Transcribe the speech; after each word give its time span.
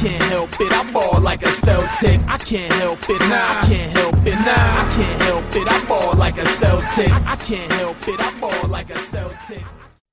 can't 0.00 0.22
help 0.22 0.50
it. 0.58 0.72
I 0.72 0.90
ball 0.92 1.20
like 1.20 1.42
a 1.42 1.50
Celtic. 1.50 2.20
I 2.26 2.38
can't 2.38 2.72
help 2.72 3.00
it. 3.02 3.20
Nah, 3.20 3.48
I 3.50 3.66
can't 3.68 3.92
help 3.98 4.14
it. 4.26 4.32
Nah, 4.32 4.46
I 4.46 4.92
can't 4.96 5.22
help 5.22 5.44
it. 5.54 5.68
I 5.70 5.84
ball 5.84 6.14
like 6.16 6.38
a 6.38 6.46
Celtic. 6.46 7.12
I 7.26 7.36
can't 7.36 7.70
help 7.72 8.08
it. 8.08 8.18
I 8.18 8.40
ball 8.40 8.68
like 8.68 8.88
a 8.88 8.98
Celtic. 8.98 9.62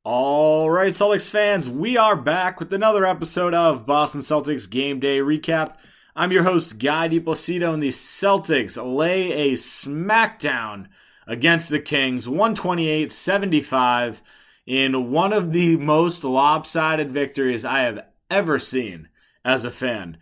All 0.03 0.69
right, 0.69 0.91
Celtics 0.91 1.29
fans, 1.29 1.69
we 1.69 1.95
are 1.95 2.17
back 2.17 2.59
with 2.59 2.73
another 2.73 3.05
episode 3.05 3.53
of 3.53 3.85
Boston 3.85 4.19
Celtics 4.19 4.69
Game 4.69 4.99
Day 4.99 5.19
Recap. 5.19 5.75
I'm 6.17 6.33
your 6.33 6.43
host, 6.43 6.79
Guy 6.79 7.07
DiPlacido, 7.07 7.73
and 7.73 7.81
the 7.81 7.89
Celtics 7.89 8.75
lay 8.83 9.31
a 9.31 9.53
smackdown 9.53 10.87
against 11.27 11.69
the 11.69 11.79
Kings, 11.79 12.27
128 12.27 13.09
75, 13.09 14.21
in 14.65 15.11
one 15.11 15.31
of 15.31 15.53
the 15.53 15.77
most 15.77 16.25
lopsided 16.25 17.09
victories 17.13 17.63
I 17.63 17.83
have 17.83 18.05
ever 18.29 18.59
seen 18.59 19.07
as 19.47 19.63
a 19.63 19.71
fan. 19.71 20.17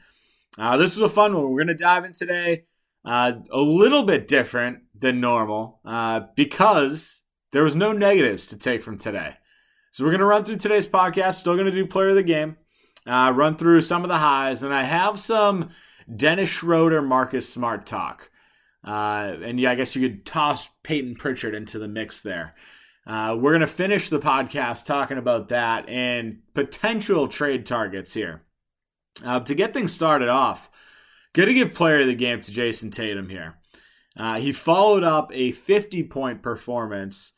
Uh, 0.58 0.78
this 0.78 0.96
was 0.96 1.12
a 1.12 1.14
fun 1.14 1.34
one. 1.34 1.50
We're 1.50 1.66
going 1.66 1.76
to 1.76 1.84
dive 1.84 2.06
in 2.06 2.14
today. 2.14 2.66
Uh, 3.04 3.34
a 3.52 3.60
little 3.60 4.04
bit 4.04 4.28
different 4.28 4.84
than 4.98 5.20
normal 5.20 5.82
uh, 5.84 6.22
because 6.36 7.24
there 7.52 7.64
was 7.64 7.76
no 7.76 7.92
negatives 7.92 8.46
to 8.48 8.58
take 8.58 8.84
from 8.84 8.98
today. 8.98 9.34
So 9.92 10.04
we're 10.04 10.12
going 10.12 10.20
to 10.20 10.26
run 10.26 10.46
through 10.46 10.58
today's 10.58 10.88
podcast. 10.88 11.36
Still 11.36 11.56
going 11.56 11.66
to 11.66 11.72
do 11.72 11.86
player 11.86 12.10
of 12.10 12.16
the 12.16 12.24
game, 12.24 12.58
uh, 13.08 13.34
run 13.36 13.58
through 13.58 13.82
some 13.82 14.04
of 14.04 14.10
the 14.10 14.18
highs, 14.18 14.64
and 14.64 14.74
I 14.74 14.84
have 14.84 15.20
some 15.20 15.70
Dennis 16.14 16.50
Schroeder, 16.50 17.02
Marcus 17.02 17.52
Smart 17.52 17.86
talk. 17.86 18.30
Uh, 18.86 19.36
and 19.44 19.60
yeah, 19.60 19.72
I 19.72 19.76
guess 19.76 19.96
you 19.96 20.08
could 20.08 20.26
toss 20.26 20.70
Peyton 20.84 21.16
Pritchard 21.16 21.56
into 21.56 21.80
the 21.80 21.88
mix 21.88 22.22
there. 22.22 22.56
Uh, 23.08 23.36
we're 23.40 23.52
going 23.52 23.62
to 23.62 23.68
finish 23.68 24.10
the 24.10 24.20
podcast 24.20 24.86
talking 24.86 25.18
about 25.18 25.50
that 25.50 25.90
and 25.90 26.40
potential 26.54 27.28
trade 27.28 27.66
targets 27.66 28.14
here. 28.14 28.44
Uh, 29.24 29.40
to 29.40 29.56
get 29.56 29.74
things 29.74 29.94
started 29.94 30.30
off, 30.30 30.70
going 31.34 31.48
to 31.48 31.54
give 31.54 31.74
player 31.74 32.02
of 32.02 32.08
the 32.08 32.16
game 32.16 32.42
to 32.42 32.52
Jayson 32.52 32.92
Tatum 32.92 33.30
here. 33.30 33.58
Uh, 34.18 34.40
he 34.40 34.54
followed 34.54 35.04
up 35.04 35.32
a 35.34 35.52
50 35.52 36.04
point 36.04 36.42
performance 36.42 37.34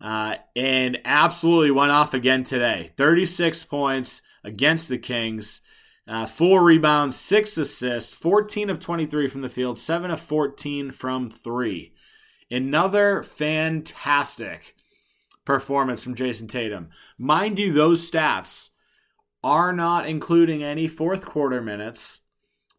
uh, 0.00 0.36
and 0.54 0.98
absolutely 1.04 1.70
went 1.70 1.90
off 1.90 2.14
again 2.14 2.44
today. 2.44 2.92
36 2.96 3.64
points 3.64 4.22
against 4.44 4.88
the 4.88 4.98
Kings. 4.98 5.60
Uh, 6.06 6.24
four 6.24 6.64
rebounds, 6.64 7.16
six 7.16 7.58
assists, 7.58 8.16
14 8.16 8.70
of 8.70 8.80
23 8.80 9.28
from 9.28 9.42
the 9.42 9.48
field, 9.50 9.78
7 9.78 10.10
of 10.10 10.20
14 10.20 10.90
from 10.90 11.28
three. 11.28 11.92
Another 12.50 13.22
fantastic 13.22 14.74
performance 15.44 16.02
from 16.02 16.14
Jayson 16.14 16.46
Tatum. 16.46 16.88
Mind 17.18 17.58
you, 17.58 17.74
those 17.74 18.10
stats 18.10 18.70
are 19.42 19.72
not 19.72 20.06
including 20.06 20.62
any 20.62 20.88
fourth 20.88 21.24
quarter 21.24 21.60
minutes 21.60 22.20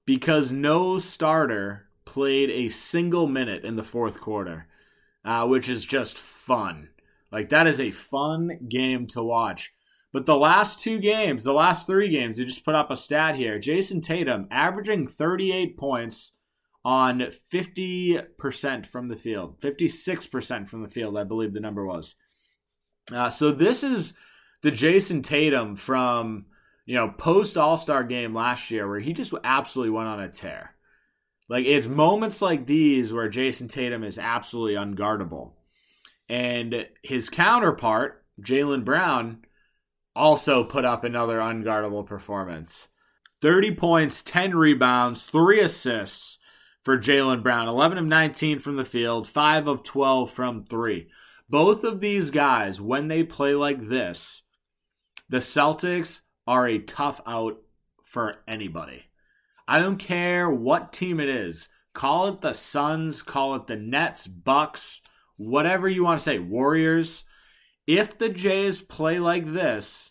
because 0.06 0.52
no 0.52 1.00
starter 1.00 1.90
played 2.06 2.50
a 2.50 2.70
single 2.70 3.28
minute 3.28 3.64
in 3.64 3.76
the 3.76 3.84
fourth 3.84 4.20
quarter, 4.20 4.68
uh, 5.24 5.46
which 5.46 5.70
is 5.70 5.86
just 5.86 6.18
fun. 6.18 6.90
Like, 7.32 7.50
that 7.50 7.68
is 7.68 7.80
a 7.80 7.92
fun 7.92 8.68
game 8.68 9.06
to 9.08 9.22
watch. 9.22 9.72
But 10.12 10.26
the 10.26 10.36
last 10.36 10.80
two 10.80 11.00
games, 11.00 11.44
the 11.44 11.54
last 11.54 11.86
three 11.86 12.10
games, 12.10 12.38
they 12.38 12.46
just 12.46 12.66
put 12.66 12.74
up 12.74 12.90
a 12.90 12.96
stat 12.96 13.36
here. 13.36 13.60
Jayson 13.60 14.02
Tatum 14.02 14.48
averaging 14.50 15.08
38 15.08 15.78
points 15.78 16.32
on 16.84 17.28
50% 17.54 18.86
from 18.88 19.08
the 19.10 19.16
field, 19.16 19.60
56% 19.60 20.68
from 20.68 20.82
the 20.82 20.90
field, 20.90 21.18
I 21.18 21.24
believe 21.24 21.54
the 21.54 21.60
number 21.60 21.86
was. 21.86 22.16
Uh, 23.12 23.30
so 23.30 23.52
this 23.52 23.84
is 23.84 24.14
the 24.64 24.72
Jayson 24.72 25.22
Tatum 25.22 25.76
from, 25.76 26.46
you 26.90 26.96
know, 26.96 27.08
post 27.08 27.56
All 27.56 27.78
Star 27.78 28.04
game 28.04 28.34
last 28.34 28.72
year 28.72 28.90
where 28.90 29.00
he 29.00 29.14
just 29.14 29.32
absolutely 29.44 29.92
went 29.92 30.08
on 30.08 30.22
a 30.22 30.28
tear. 30.28 30.74
Like 31.48 31.68
it's 31.68 31.86
moments 31.86 32.42
like 32.42 32.66
these 32.66 33.14
where 33.14 33.30
Jayson 33.30 33.68
Tatum 33.68 34.04
is 34.04 34.18
absolutely 34.18 34.74
unguardable. 34.74 35.52
And 36.30 36.88
his 37.04 37.30
counterpart, 37.30 38.26
Jaylen 38.42 38.84
Brown, 38.84 39.46
also 40.16 40.64
put 40.64 40.84
up 40.84 41.04
another 41.04 41.38
unguardable 41.38 42.08
performance. 42.08 42.88
30 43.44 43.76
points, 43.76 44.24
10 44.24 44.58
rebounds, 44.58 45.28
3 45.28 45.60
assists 45.60 46.40
for 46.82 46.98
Jaylen 46.98 47.44
Brown. 47.44 47.68
11 47.68 48.00
of 48.00 48.06
19 48.06 48.58
from 48.58 48.78
the 48.78 48.84
field, 48.84 49.28
5 49.28 49.68
of 49.68 49.84
12 49.84 50.32
from 50.32 50.64
3. 50.64 51.08
Both 51.48 51.84
of 51.84 52.00
these 52.00 52.32
guys, 52.32 52.82
when 52.82 53.10
they 53.10 53.24
play 53.24 53.54
like 53.54 53.90
this, 53.90 54.42
the 55.30 55.38
Celtics 55.38 56.22
are 56.50 56.66
a 56.66 56.80
tough 56.80 57.22
out 57.28 57.62
for 58.04 58.38
anybody. 58.48 59.04
I 59.68 59.78
don't 59.78 59.98
care 59.98 60.50
what 60.50 60.92
team 60.92 61.20
it 61.20 61.30
is. 61.30 61.70
Call 61.94 62.28
it 62.28 62.42
the 62.42 62.54
Suns, 62.54 63.22
call 63.22 63.54
it 63.54 63.68
the 63.68 63.76
Nets, 63.76 64.26
Bucks, 64.26 65.00
whatever 65.38 65.88
you 65.88 66.04
want 66.04 66.18
to 66.18 66.24
say, 66.24 66.40
Warriors. 66.40 67.24
If 67.86 68.18
the 68.18 68.30
Jays 68.30 68.82
play 68.82 69.20
like 69.20 69.54
this, 69.54 70.10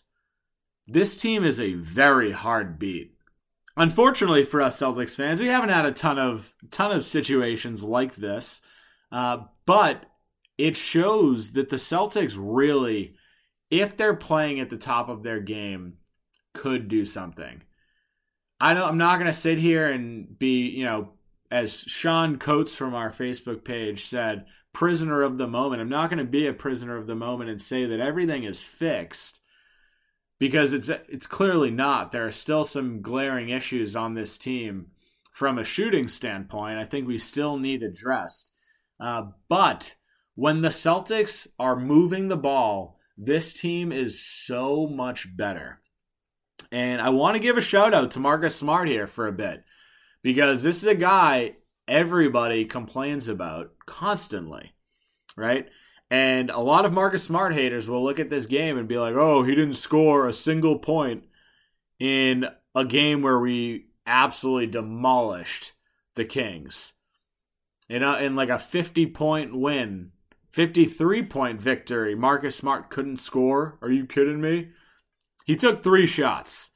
this 0.87 1.17
team 1.17 1.43
is 1.43 1.59
a 1.59 1.73
very 1.73 2.31
hard 2.31 2.79
beat. 2.79 3.15
Unfortunately 3.75 4.45
for 4.45 4.61
us 4.61 4.79
Celtics 4.79 5.15
fans, 5.15 5.41
we 5.41 5.47
haven't 5.47 5.71
had 5.71 5.85
a 5.85 5.91
ton 5.91 6.17
of 6.17 6.53
ton 6.71 6.93
of 6.93 7.05
situations 7.05 7.83
like 7.83 8.15
this, 8.15 8.61
uh, 9.11 9.39
but 9.65 10.05
it 10.57 10.77
shows 10.77 11.51
that 11.51 11.67
the 11.67 11.75
Celtics 11.75 12.37
really, 12.39 13.15
if 13.69 13.97
they're 13.97 14.15
playing 14.15 14.61
at 14.61 14.69
the 14.69 14.77
top 14.77 15.09
of 15.09 15.23
their 15.23 15.41
game, 15.41 15.95
could 16.53 16.87
do 16.87 17.05
something. 17.05 17.61
I 18.59 18.73
don't. 18.73 18.87
I'm 18.87 18.97
not 18.97 19.17
going 19.17 19.31
to 19.31 19.33
sit 19.33 19.57
here 19.57 19.89
and 19.89 20.37
be, 20.37 20.67
you 20.67 20.85
know, 20.85 21.13
as 21.49 21.73
Sean 21.73 22.37
Coates 22.37 22.75
from 22.75 22.93
our 22.93 23.11
Facebook 23.11 23.63
page 23.63 24.05
said, 24.05 24.45
prisoner 24.73 25.21
of 25.21 25.37
the 25.37 25.47
moment. 25.47 25.81
I'm 25.81 25.89
not 25.89 26.09
going 26.09 26.19
to 26.19 26.29
be 26.29 26.47
a 26.47 26.53
prisoner 26.53 26.97
of 26.97 27.07
the 27.07 27.15
moment 27.15 27.49
and 27.49 27.61
say 27.61 27.85
that 27.85 27.99
everything 27.99 28.43
is 28.43 28.61
fixed 28.61 29.41
because 30.39 30.73
it's 30.73 30.89
it's 30.89 31.27
clearly 31.27 31.71
not. 31.71 32.11
There 32.11 32.27
are 32.27 32.31
still 32.31 32.63
some 32.63 33.01
glaring 33.01 33.49
issues 33.49 33.95
on 33.95 34.13
this 34.13 34.37
team 34.37 34.87
from 35.33 35.57
a 35.57 35.63
shooting 35.63 36.07
standpoint. 36.07 36.79
I 36.79 36.85
think 36.85 37.07
we 37.07 37.17
still 37.17 37.57
need 37.57 37.83
addressed. 37.83 38.51
Uh, 38.99 39.23
but 39.47 39.95
when 40.35 40.61
the 40.61 40.69
Celtics 40.69 41.47
are 41.57 41.79
moving 41.79 42.27
the 42.27 42.37
ball, 42.37 42.99
this 43.17 43.53
team 43.53 43.91
is 43.91 44.21
so 44.25 44.87
much 44.87 45.35
better. 45.35 45.81
And 46.71 47.01
I 47.01 47.09
want 47.09 47.35
to 47.35 47.39
give 47.39 47.57
a 47.57 47.61
shout 47.61 47.93
out 47.93 48.11
to 48.11 48.19
Marcus 48.19 48.55
Smart 48.55 48.87
here 48.87 49.07
for 49.07 49.27
a 49.27 49.31
bit 49.31 49.63
because 50.21 50.63
this 50.63 50.77
is 50.77 50.85
a 50.85 50.95
guy 50.95 51.55
everybody 51.87 52.65
complains 52.65 53.27
about 53.27 53.71
constantly, 53.85 54.73
right? 55.35 55.67
And 56.11 56.49
a 56.49 56.59
lot 56.59 56.85
of 56.85 56.93
Marcus 56.93 57.23
Smart 57.23 57.53
haters 57.53 57.87
will 57.87 58.03
look 58.03 58.19
at 58.19 58.29
this 58.29 58.45
game 58.45 58.77
and 58.77 58.87
be 58.87 58.97
like, 58.97 59.15
oh, 59.15 59.43
he 59.43 59.55
didn't 59.55 59.75
score 59.75 60.27
a 60.27 60.33
single 60.33 60.77
point 60.79 61.25
in 61.99 62.47
a 62.75 62.85
game 62.85 63.21
where 63.21 63.39
we 63.39 63.87
absolutely 64.05 64.67
demolished 64.67 65.73
the 66.15 66.25
Kings. 66.25 66.93
You 67.87 67.99
know, 67.99 68.17
in 68.17 68.35
like 68.35 68.49
a 68.49 68.59
50 68.59 69.07
point 69.07 69.55
win, 69.55 70.11
53 70.51 71.23
point 71.23 71.61
victory, 71.61 72.15
Marcus 72.15 72.55
Smart 72.55 72.89
couldn't 72.89 73.17
score. 73.17 73.77
Are 73.81 73.91
you 73.91 74.05
kidding 74.05 74.41
me? 74.41 74.69
He 75.49 75.55
took 75.55 75.81
three 75.81 76.05
shots. 76.05 76.69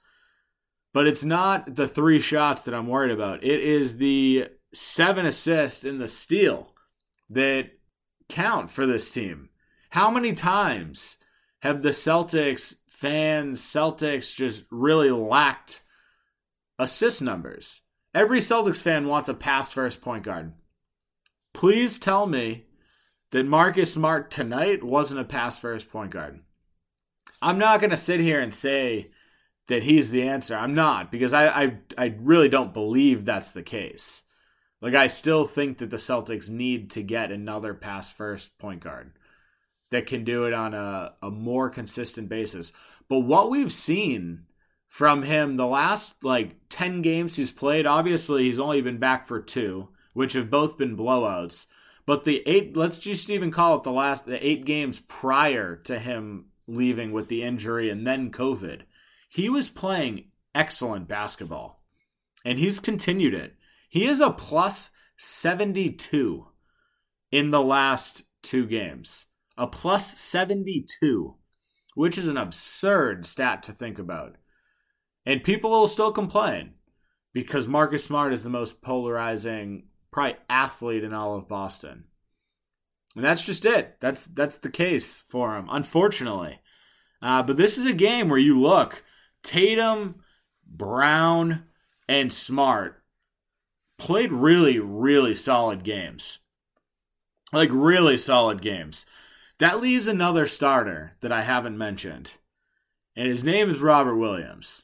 But 0.95 1.05
it's 1.05 1.23
not 1.23 1.75
the 1.75 1.87
three 1.87 2.19
shots 2.19 2.63
that 2.63 2.73
I'm 2.73 2.87
worried 2.87 3.11
about. 3.11 3.43
It 3.43 3.59
is 3.59 3.97
the 3.97 4.47
seven 4.73 5.27
assists 5.27 5.83
in 5.83 5.99
the 5.99 6.07
steal 6.07 6.73
that 7.29 7.69
count 8.29 8.71
for 8.71 8.87
this 8.87 9.11
team. 9.11 9.49
How 9.91 10.09
many 10.09 10.33
times 10.33 11.17
have 11.59 11.83
the 11.83 11.89
Celtics 11.89 12.73
fans, 12.89 13.61
Celtics 13.61 14.33
just 14.33 14.63
really 14.71 15.11
lacked 15.11 15.83
assist 16.79 17.21
numbers? 17.21 17.81
Every 18.11 18.39
Celtics 18.39 18.81
fan 18.81 19.05
wants 19.05 19.29
a 19.29 19.35
pass 19.35 19.69
first 19.69 20.01
point 20.01 20.23
guard. 20.23 20.51
Please 21.53 21.99
tell 21.99 22.25
me 22.25 22.65
that 23.29 23.45
Marcus 23.45 23.93
Smart 23.93 24.31
tonight 24.31 24.83
wasn't 24.83 25.19
a 25.19 25.25
pass 25.25 25.59
first 25.59 25.91
point 25.91 26.09
guard. 26.09 26.39
I'm 27.43 27.57
not 27.57 27.81
going 27.81 27.89
to 27.89 27.97
sit 27.97 28.21
here 28.21 28.39
and 28.39 28.55
say 28.55 29.11
that 29.67 29.83
he's 29.83 30.11
the 30.11 30.27
answer. 30.27 30.55
I'm 30.55 30.73
not 30.73 31.11
because 31.11 31.33
I, 31.33 31.47
I 31.47 31.77
I 31.97 32.15
really 32.19 32.49
don't 32.49 32.73
believe 32.73 33.25
that's 33.25 33.51
the 33.51 33.63
case. 33.63 34.23
Like 34.81 34.95
I 34.95 35.07
still 35.07 35.45
think 35.45 35.77
that 35.77 35.89
the 35.89 35.97
Celtics 35.97 36.49
need 36.49 36.91
to 36.91 37.03
get 37.03 37.31
another 37.31 37.73
pass 37.73 38.09
first 38.11 38.57
point 38.57 38.81
guard 38.81 39.13
that 39.91 40.07
can 40.07 40.23
do 40.23 40.45
it 40.45 40.53
on 40.53 40.73
a, 40.73 41.13
a 41.21 41.29
more 41.29 41.69
consistent 41.69 42.29
basis. 42.29 42.71
But 43.07 43.19
what 43.19 43.49
we've 43.49 43.71
seen 43.71 44.45
from 44.87 45.23
him 45.23 45.55
the 45.55 45.67
last 45.67 46.23
like 46.23 46.55
10 46.69 47.01
games 47.01 47.35
he's 47.35 47.51
played, 47.51 47.85
obviously 47.85 48.43
he's 48.43 48.59
only 48.59 48.81
been 48.81 48.97
back 48.97 49.27
for 49.27 49.41
two, 49.41 49.89
which 50.13 50.33
have 50.33 50.49
both 50.49 50.77
been 50.77 50.97
blowouts. 50.97 51.65
But 52.05 52.25
the 52.25 52.41
eight 52.45 52.75
let's 52.75 52.99
just 52.99 53.29
even 53.29 53.51
call 53.51 53.77
it 53.77 53.83
the 53.83 53.91
last 53.91 54.25
the 54.25 54.45
eight 54.45 54.65
games 54.65 54.99
prior 54.99 55.75
to 55.85 55.99
him 55.99 56.47
leaving 56.67 57.11
with 57.11 57.27
the 57.27 57.43
injury 57.43 57.89
and 57.89 58.05
then 58.05 58.31
COVID, 58.31 58.81
he 59.29 59.49
was 59.49 59.69
playing 59.69 60.31
excellent 60.53 61.07
basketball. 61.07 61.83
And 62.45 62.59
he's 62.59 62.79
continued 62.79 63.33
it. 63.33 63.55
He 63.89 64.05
is 64.05 64.21
a 64.21 64.31
plus 64.31 64.89
72 65.17 66.47
in 67.31 67.51
the 67.51 67.61
last 67.61 68.23
two 68.41 68.65
games. 68.65 69.25
A 69.57 69.67
plus 69.67 70.19
72, 70.19 71.35
which 71.95 72.17
is 72.17 72.27
an 72.27 72.37
absurd 72.37 73.25
stat 73.25 73.63
to 73.63 73.71
think 73.71 73.99
about. 73.99 74.35
And 75.25 75.43
people 75.43 75.71
will 75.71 75.87
still 75.87 76.11
complain 76.11 76.73
because 77.33 77.67
Marcus 77.67 78.03
Smart 78.03 78.33
is 78.33 78.43
the 78.43 78.49
most 78.49 78.81
polarizing, 78.81 79.85
probably 80.11 80.35
athlete 80.49 81.03
in 81.03 81.13
all 81.13 81.35
of 81.35 81.47
Boston. 81.47 82.05
And 83.15 83.23
that's 83.23 83.41
just 83.41 83.65
it. 83.65 83.97
That's 83.99 84.25
that's 84.25 84.57
the 84.57 84.69
case 84.69 85.23
for 85.27 85.55
him, 85.55 85.67
unfortunately. 85.69 86.59
Uh, 87.21 87.43
but 87.43 87.57
this 87.57 87.77
is 87.77 87.85
a 87.85 87.93
game 87.93 88.27
where 88.27 88.39
you 88.39 88.59
look 88.59 89.03
Tatum, 89.43 90.15
Brown, 90.65 91.65
and 92.07 92.33
Smart 92.33 93.03
played 93.97 94.31
really, 94.31 94.79
really 94.79 95.35
solid 95.35 95.83
games. 95.83 96.39
Like 97.51 97.69
really 97.71 98.17
solid 98.17 98.61
games. 98.61 99.05
That 99.59 99.79
leaves 99.79 100.07
another 100.07 100.47
starter 100.47 101.15
that 101.21 101.31
I 101.31 101.43
haven't 101.43 101.77
mentioned. 101.77 102.33
And 103.15 103.27
his 103.27 103.43
name 103.43 103.69
is 103.69 103.79
Robert 103.79 104.17
Williams. 104.17 104.81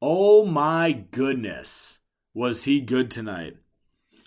Oh 0.00 0.46
my 0.46 0.92
goodness, 0.92 1.98
was 2.32 2.64
he 2.64 2.80
good 2.80 3.10
tonight? 3.10 3.56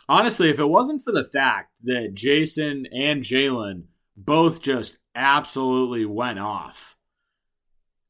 Honestly, 0.09 0.49
if 0.49 0.57
it 0.57 0.67
wasn't 0.67 1.03
for 1.03 1.11
the 1.11 1.23
fact 1.23 1.75
that 1.83 2.15
Jayson 2.15 2.87
and 2.91 3.21
Jaylen 3.21 3.83
both 4.17 4.59
just 4.59 4.97
absolutely 5.13 6.03
went 6.03 6.39
off, 6.39 6.97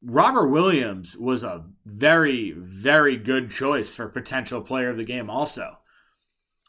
Robert 0.02 0.48
Williams 0.48 1.14
was 1.14 1.42
a 1.42 1.66
very, 1.84 2.52
very 2.52 3.18
good 3.18 3.50
choice 3.50 3.92
for 3.92 4.08
potential 4.08 4.62
player 4.62 4.88
of 4.88 4.96
the 4.96 5.04
game, 5.04 5.28
also. 5.28 5.76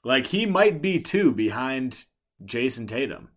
Like, 0.03 0.27
he 0.27 0.45
might 0.45 0.81
be 0.81 0.99
two 0.99 1.31
behind 1.31 2.03
Jayson 2.43 2.87
Tatum. 2.87 3.29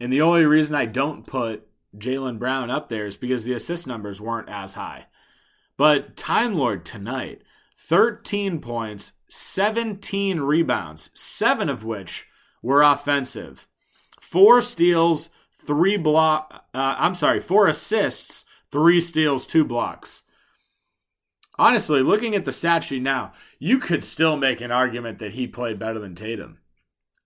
And 0.00 0.10
the 0.10 0.22
only 0.22 0.46
reason 0.46 0.74
I 0.74 0.86
don't 0.86 1.26
put 1.26 1.68
Jaylen 1.94 2.38
Brown 2.38 2.70
up 2.70 2.88
there 2.88 3.04
is 3.04 3.18
because 3.18 3.44
the 3.44 3.52
assist 3.52 3.86
numbers 3.86 4.18
weren't 4.18 4.48
as 4.48 4.72
high. 4.72 5.08
But 5.76 6.16
Time 6.16 6.54
Lord 6.54 6.86
tonight, 6.86 7.42
13 7.76 8.62
points, 8.62 9.12
17 9.30 10.40
rebounds, 10.40 11.10
seven 11.14 11.68
of 11.68 11.84
which 11.84 12.26
were 12.62 12.82
offensive. 12.82 13.68
Four 14.20 14.60
steals, 14.60 15.30
three 15.64 15.96
block. 15.96 16.66
Uh, 16.74 16.96
I'm 16.98 17.14
sorry, 17.14 17.40
four 17.40 17.68
assists, 17.68 18.44
three 18.70 19.00
steals, 19.00 19.46
two 19.46 19.64
blocks. 19.64 20.22
Honestly, 21.58 22.02
looking 22.02 22.34
at 22.34 22.44
the 22.44 22.52
stat 22.52 22.84
sheet 22.84 23.02
now, 23.02 23.32
you 23.58 23.78
could 23.78 24.02
still 24.02 24.36
make 24.36 24.60
an 24.60 24.70
argument 24.70 25.18
that 25.18 25.34
he 25.34 25.46
played 25.46 25.78
better 25.78 25.98
than 25.98 26.14
Tatum. 26.14 26.58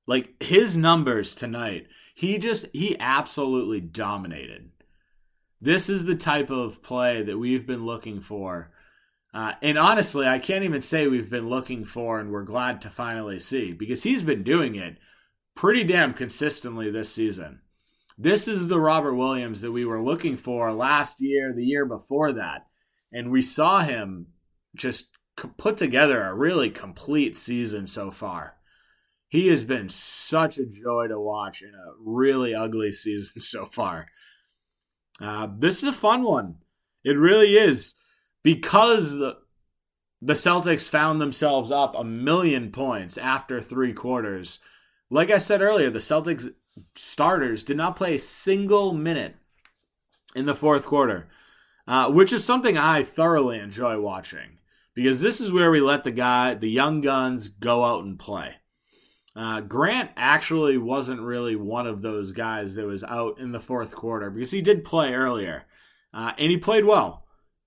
Like 0.07 0.43
his 0.43 0.77
numbers 0.77 1.35
tonight, 1.35 1.87
he 2.15 2.39
just 2.39 2.67
he 2.73 2.97
absolutely 2.99 3.81
dominated. 3.81 4.71
This 5.61 5.89
is 5.89 6.05
the 6.05 6.17
type 6.17 6.51
of 6.51 6.83
play 6.83 7.23
that 7.23 7.39
we've 7.39 7.67
been 7.67 7.87
looking 7.87 8.21
for. 8.21 8.74
Uh, 9.35 9.53
and 9.63 9.77
honestly, 9.77 10.29
I 10.29 10.39
can't 10.39 10.63
even 10.63 10.81
say 10.81 11.09
we've 11.09 11.29
been 11.29 11.49
looking 11.49 11.85
for 11.85 12.21
and 12.21 12.31
we're 12.31 12.45
glad 12.45 12.81
to 12.83 12.89
finally 12.89 13.41
see 13.41 13.73
because 13.73 14.05
he's 14.05 14.23
been 14.23 14.45
doing 14.45 14.77
it 14.77 14.97
pretty 15.57 15.83
damn 15.83 16.15
consistently 16.15 16.89
this 16.89 17.13
season. 17.13 17.61
This 18.17 18.47
is 18.47 18.69
the 18.69 18.79
Robert 18.79 19.15
Williams 19.15 19.61
that 19.63 19.73
we 19.73 19.85
were 19.85 20.01
looking 20.01 20.37
for 20.37 20.73
last 20.73 21.21
year, 21.21 21.53
the 21.53 21.65
year 21.65 21.85
before 21.85 22.33
that. 22.35 22.67
And 23.13 23.33
we 23.33 23.43
saw 23.43 23.81
him 23.81 24.29
just 24.77 25.07
put 25.57 25.79
together 25.79 26.23
a 26.23 26.35
really 26.35 26.71
complete 26.71 27.37
season 27.37 27.89
so 27.89 28.13
far. 28.13 28.55
He 29.27 29.49
has 29.49 29.65
been 29.65 29.89
such 29.89 30.59
a 30.59 30.67
joy 30.67 31.09
to 31.09 31.19
watch 31.19 31.61
in 31.61 31.75
a 31.75 31.95
really 31.99 32.55
ugly 32.55 32.93
season 32.93 33.41
so 33.41 33.67
far. 33.67 34.07
Uh, 35.21 35.49
this 35.59 35.79
is 35.79 35.89
a 35.89 35.93
fun 35.93 36.23
one. 36.23 36.59
It 37.03 37.19
really 37.19 37.57
is 37.57 37.95
because 38.45 39.19
the 39.19 39.39
the 40.23 40.35
Celtics 40.35 40.89
found 40.89 41.21
themselves 41.21 41.71
up 41.71 41.95
a 41.95 42.05
million 42.05 42.71
points 42.71 43.19
after 43.19 43.61
three 43.61 43.93
quarters. 43.93 44.59
Like 45.11 45.31
I 45.31 45.37
said 45.37 45.61
earlier, 45.61 45.91
the 45.91 45.99
Celtics 45.99 46.51
starters 46.95 47.63
did 47.63 47.77
not 47.77 47.97
play 47.97 48.15
a 48.15 48.19
single 48.19 48.95
minute 48.95 49.35
in 50.35 50.47
the 50.47 50.55
fourth 50.55 50.87
quarter, 50.87 51.29
uh, 51.87 52.11
which 52.11 52.33
is 52.33 52.43
something 52.43 52.79
I 52.79 53.03
thoroughly 53.03 53.59
enjoy 53.59 54.01
watching 54.01 54.59
because 54.95 55.21
this 55.21 55.41
is 55.43 55.53
where 55.53 55.71
we 55.71 55.81
let 55.81 56.05
the 56.05 56.11
guy, 56.11 56.55
the 56.55 56.71
young 56.71 57.01
guns, 57.01 57.49
go 57.49 57.85
out 57.85 58.05
and 58.05 58.19
play. 58.19 58.55
Uh, 59.37 59.61
Grant 59.61 60.11
actually 60.17 60.79
wasn't 60.79 61.21
really 61.21 61.57
one 61.57 61.87
of 61.87 62.01
those 62.01 62.33
guys 62.33 62.77
that 62.77 62.87
was 62.87 63.03
out 63.03 63.41
in 63.41 63.53
the 63.53 63.61
fourth 63.61 63.95
quarter 63.95 64.31
because 64.31 64.53
he 64.53 64.63
did 64.63 64.85
play 64.85 65.13
earlier. 65.13 65.65
Uh, 66.13 66.33
and 66.39 66.51
he 66.51 66.57
played 66.57 66.85
well. 66.85 67.24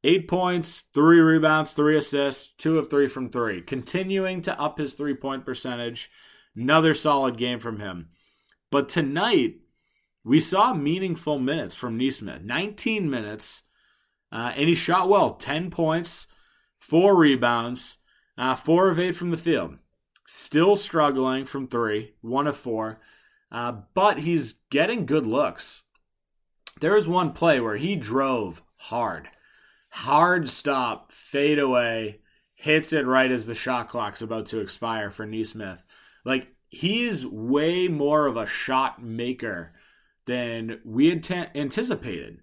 Eight 0.07 0.30
points, 0.30 0.86
three 0.94 1.19
rebounds, 1.19 1.74
three 1.74 1.98
assists, 1.98 2.48
two 2.57 2.80
of 2.80 2.89
three 2.89 3.09
from 3.09 3.30
three. 3.30 3.62
Continuing 3.62 4.42
to 4.44 4.57
up 4.57 4.77
his 4.77 4.94
three 4.94 5.13
point 5.13 5.44
percentage. 5.45 6.09
Another 6.56 6.94
solid 6.94 7.38
game 7.38 7.59
from 7.59 7.81
him. 7.81 8.07
But 8.71 8.88
tonight, 8.88 9.56
we 10.24 10.39
saw 10.39 10.74
meaningful 10.74 11.39
minutes 11.39 11.75
from 11.75 11.98
Nesmith 11.98 12.42
19 12.42 13.09
minutes, 13.09 13.63
uh, 14.31 14.54
and 14.56 14.69
he 14.69 14.75
shot 14.75 15.09
well 15.09 15.31
10 15.31 15.71
points, 15.71 16.25
four 16.80 17.13
rebounds, 17.13 17.98
uh, 18.38 18.56
four 18.56 18.89
of 18.89 19.00
eight 19.00 19.18
from 19.18 19.31
the 19.31 19.38
field. 19.38 19.75
Still 20.25 20.77
struggling 20.77 21.44
from 21.44 21.68
three, 21.68 22.13
one 22.21 22.48
of 22.48 22.56
four, 22.56 23.01
uh, 23.51 23.74
but 23.94 24.19
he's 24.19 24.53
getting 24.69 25.06
good 25.06 25.25
looks. 25.27 25.83
There 26.80 26.95
was 26.95 27.10
one 27.10 27.33
play 27.33 27.60
where 27.60 27.75
he 27.75 27.98
drove 27.98 28.62
hard, 28.77 29.27
hard 29.89 30.50
stop, 30.50 31.12
fade 31.12 31.60
away, 31.60 32.19
hits 32.56 32.94
it 32.94 33.06
right 33.06 33.31
as 33.31 33.45
the 33.45 33.56
shot 33.56 33.89
clock's 33.89 34.22
about 34.22 34.48
to 34.48 34.60
expire 34.60 35.10
for 35.12 35.25
Nesmith. 35.25 35.84
Like 36.25 36.48
he's 36.68 37.25
way 37.25 37.88
more 37.88 38.25
of 38.25 38.38
a 38.38 38.45
shot 38.45 39.01
maker 39.01 39.74
than 40.25 40.81
we 40.84 41.10
had 41.10 41.24
t- 41.24 41.45
anticipated. 41.56 42.39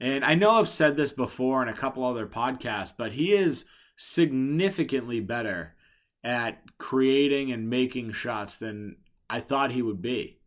And 0.00 0.24
I 0.24 0.34
know 0.34 0.52
I've 0.52 0.68
said 0.68 0.96
this 0.96 1.12
before 1.12 1.62
in 1.62 1.68
a 1.68 1.74
couple 1.74 2.04
other 2.04 2.26
podcasts, 2.26 2.92
but 2.96 3.12
he 3.12 3.32
is 3.32 3.64
significantly 3.96 5.20
better 5.20 5.76
at 6.24 6.62
creating 6.78 7.52
and 7.52 7.70
making 7.70 8.12
shots 8.12 8.56
than 8.58 8.96
I 9.30 9.40
thought 9.40 9.70
he 9.70 9.82
would 9.82 10.02
be. 10.02 10.40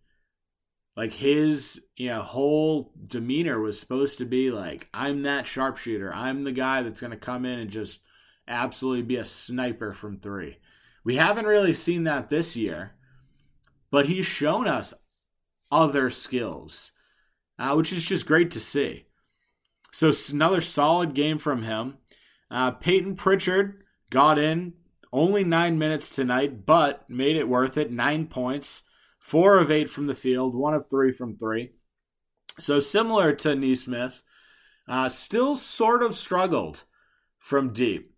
Like 0.95 1.13
his, 1.13 1.81
you 1.97 2.07
know, 2.07 2.21
whole 2.21 2.93
demeanor 3.05 3.59
was 3.59 3.79
supposed 3.79 4.17
to 4.19 4.25
be 4.25 4.49
like, 4.49 4.87
I'm 4.93 5.23
that 5.23 5.47
sharpshooter. 5.47 6.13
I'm 6.13 6.43
the 6.43 6.53
guy 6.53 6.81
that's 6.81 7.01
going 7.01 7.11
to 7.11 7.17
come 7.17 7.45
in 7.45 7.59
and 7.59 7.69
just 7.69 7.99
absolutely 8.47 9.03
be 9.03 9.17
a 9.17 9.25
sniper 9.25 9.93
from 9.93 10.19
three. 10.19 10.57
We 11.03 11.15
haven't 11.15 11.45
really 11.45 11.73
seen 11.73 12.05
that 12.05 12.29
this 12.29 12.55
year, 12.55 12.93
but 13.91 14.07
he's 14.07 14.25
shown 14.25 14.67
us 14.67 14.93
other 15.71 16.09
skills, 16.09 16.91
uh, 17.59 17.73
which 17.73 17.91
is 17.91 18.05
just 18.05 18.25
great 18.25 18.51
to 18.51 18.59
see. 18.59 19.05
So 19.91 20.11
another 20.31 20.61
solid 20.61 21.13
game 21.13 21.37
from 21.37 21.63
him. 21.63 21.97
Uh, 22.49 22.71
Peyton 22.71 23.15
Pritchard 23.15 23.83
got 24.09 24.39
in, 24.39 24.73
only 25.11 25.43
nine 25.43 25.77
minutes 25.77 26.09
tonight, 26.09 26.65
but 26.65 27.09
made 27.09 27.35
it 27.35 27.47
worth 27.47 27.77
it. 27.77 27.91
Nine 27.91 28.27
points, 28.27 28.83
four 29.25 29.57
of 29.57 29.71
eight 29.71 29.89
from 29.89 30.05
the 30.05 30.13
field, 30.13 30.53
one 30.53 30.75
of 30.75 30.87
three 30.87 31.11
from 31.11 31.35
three. 31.35 31.71
So 32.59 32.79
similar 32.79 33.33
to 33.33 33.55
Nesmith, 33.55 34.21
uh, 34.87 35.09
still 35.09 35.55
sort 35.55 36.03
of 36.03 36.15
struggled 36.15 36.83
from 37.39 37.73
deep. 37.73 38.13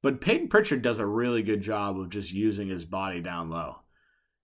But 0.00 0.20
Peyton 0.20 0.48
Pritchard 0.48 0.80
does 0.80 1.00
a 1.00 1.06
really 1.06 1.42
good 1.42 1.60
job 1.60 1.98
of 1.98 2.08
just 2.08 2.32
using 2.32 2.68
his 2.68 2.84
body 2.84 3.20
down 3.20 3.50
low, 3.50 3.80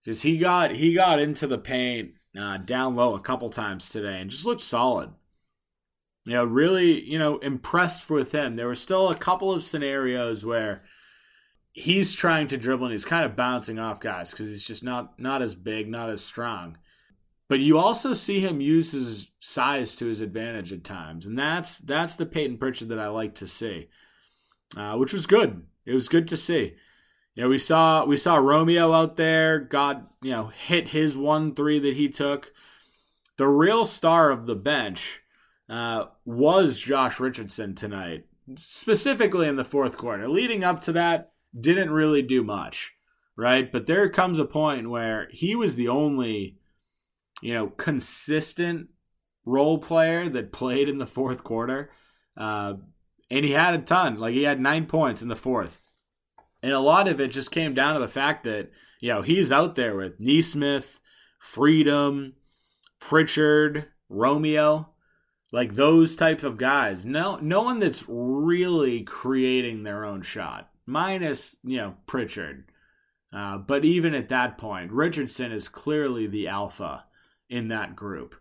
because 0.03 0.21
he 0.21 0.37
got 0.37 0.71
he 0.71 0.93
got 0.93 1.19
into 1.19 1.47
the 1.47 1.57
paint 1.57 2.15
uh, 2.37 2.57
down 2.57 2.95
low 2.95 3.15
a 3.15 3.21
couple 3.21 3.49
times 3.49 3.89
today 3.89 4.19
and 4.19 4.29
just 4.29 4.45
looked 4.45 4.61
solid. 4.61 5.11
You 6.25 6.33
know, 6.33 6.43
really, 6.43 7.01
you 7.01 7.19
know, 7.19 7.37
impressed 7.37 8.09
with 8.09 8.33
him. 8.33 8.57
There 8.57 8.67
were 8.67 8.75
still 8.75 9.09
a 9.09 9.15
couple 9.15 9.53
of 9.53 9.63
scenarios 9.63 10.45
where 10.45 10.83
he's 11.73 12.13
trying 12.13 12.47
to 12.49 12.57
dribble 12.57 12.85
and 12.85 12.93
he's 12.93 13.05
kind 13.05 13.25
of 13.25 13.35
bouncing 13.35 13.79
off 13.79 13.99
guys 13.99 14.31
because 14.31 14.49
he's 14.49 14.63
just 14.63 14.83
not 14.83 15.19
not 15.19 15.41
as 15.41 15.55
big, 15.55 15.89
not 15.89 16.09
as 16.09 16.23
strong. 16.23 16.77
But 17.47 17.59
you 17.59 17.77
also 17.77 18.13
see 18.13 18.39
him 18.39 18.61
use 18.61 18.91
his 18.91 19.27
size 19.41 19.93
to 19.95 20.05
his 20.05 20.21
advantage 20.21 20.71
at 20.71 20.83
times, 20.83 21.25
and 21.25 21.37
that's 21.37 21.77
that's 21.79 22.15
the 22.15 22.25
Peyton 22.25 22.57
Pritchard 22.57 22.89
that 22.89 22.99
I 22.99 23.07
like 23.07 23.35
to 23.35 23.47
see, 23.47 23.89
uh, 24.77 24.95
which 24.95 25.13
was 25.13 25.27
good. 25.27 25.65
It 25.85 25.93
was 25.93 26.07
good 26.07 26.27
to 26.29 26.37
see. 26.37 26.75
You 27.35 27.43
know, 27.43 27.49
we 27.49 27.57
saw 27.57 28.05
we 28.05 28.17
saw 28.17 28.35
Romeo 28.35 28.93
out 28.93 29.17
there, 29.17 29.59
got 29.59 30.11
you 30.21 30.31
know 30.31 30.47
hit 30.47 30.89
his 30.89 31.17
one 31.17 31.53
three 31.53 31.79
that 31.79 31.95
he 31.95 32.09
took. 32.09 32.53
The 33.37 33.47
real 33.47 33.85
star 33.85 34.29
of 34.29 34.45
the 34.45 34.55
bench 34.55 35.21
uh, 35.67 36.05
was 36.25 36.79
Josh 36.79 37.19
Richardson 37.19 37.75
tonight 37.75 38.25
specifically 38.57 39.47
in 39.47 39.55
the 39.55 39.65
fourth 39.65 39.97
quarter. 39.97 40.27
Leading 40.27 40.63
up 40.63 40.81
to 40.83 40.91
that, 40.93 41.30
didn't 41.59 41.91
really 41.91 42.21
do 42.21 42.43
much, 42.43 42.93
right? 43.35 43.71
But 43.71 43.85
there 43.85 44.09
comes 44.09 44.39
a 44.39 44.45
point 44.45 44.89
where 44.89 45.27
he 45.31 45.55
was 45.55 45.75
the 45.75 45.87
only, 45.87 46.57
you 47.41 47.53
know, 47.53 47.67
consistent 47.67 48.89
role 49.45 49.79
player 49.79 50.29
that 50.29 50.51
played 50.51 50.87
in 50.87 50.97
the 50.97 51.07
fourth 51.07 51.43
quarter. 51.43 51.91
Uh, 52.37 52.75
and 53.29 53.45
he 53.45 53.51
had 53.51 53.73
a 53.73 53.79
ton. 53.79 54.19
Like 54.19 54.33
he 54.33 54.43
had 54.43 54.59
nine 54.59 54.85
points 54.85 55.21
in 55.21 55.27
the 55.27 55.35
fourth. 55.35 55.79
And 56.63 56.71
a 56.71 56.79
lot 56.79 57.07
of 57.07 57.19
it 57.19 57.29
just 57.29 57.51
came 57.51 57.73
down 57.73 57.95
to 57.95 57.99
the 57.99 58.07
fact 58.07 58.43
that, 58.43 58.69
you 58.99 59.11
know, 59.11 59.21
he's 59.21 59.51
out 59.51 59.75
there 59.75 59.95
with 59.95 60.19
Nesmith, 60.19 60.99
Freedom, 61.39 62.33
Pritchard, 62.99 63.87
Romeo, 64.09 64.89
like 65.51 65.75
those 65.75 66.15
type 66.15 66.43
of 66.43 66.57
guys. 66.57 67.05
No 67.05 67.37
no 67.37 67.63
one 67.63 67.79
that's 67.79 68.03
really 68.07 69.03
creating 69.03 69.83
their 69.83 70.05
own 70.05 70.21
shot. 70.21 70.69
Minus, 70.91 71.55
you 71.63 71.77
know, 71.77 71.95
Pritchard. 72.05 72.65
Uh, 73.33 73.57
but 73.57 73.85
even 73.85 74.13
at 74.13 74.29
that 74.29 74.57
point, 74.57 74.91
Richardson 74.91 75.51
is 75.51 75.67
clearly 75.67 76.27
the 76.27 76.47
alpha 76.49 77.05
in 77.49 77.69
that 77.69 77.95
group. 77.95 78.35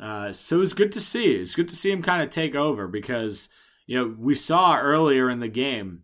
Uh, 0.00 0.32
so 0.32 0.60
it's 0.60 0.72
good 0.72 0.92
to 0.92 1.00
see. 1.00 1.36
It's 1.36 1.54
good 1.54 1.68
to 1.68 1.76
see 1.76 1.90
him 1.90 2.02
kind 2.02 2.22
of 2.22 2.30
take 2.30 2.54
over 2.54 2.88
because 2.88 3.48
you 3.86 3.96
know 3.96 4.14
we 4.18 4.34
saw 4.34 4.78
earlier 4.78 5.30
in 5.30 5.40
the 5.40 5.48
game 5.48 6.02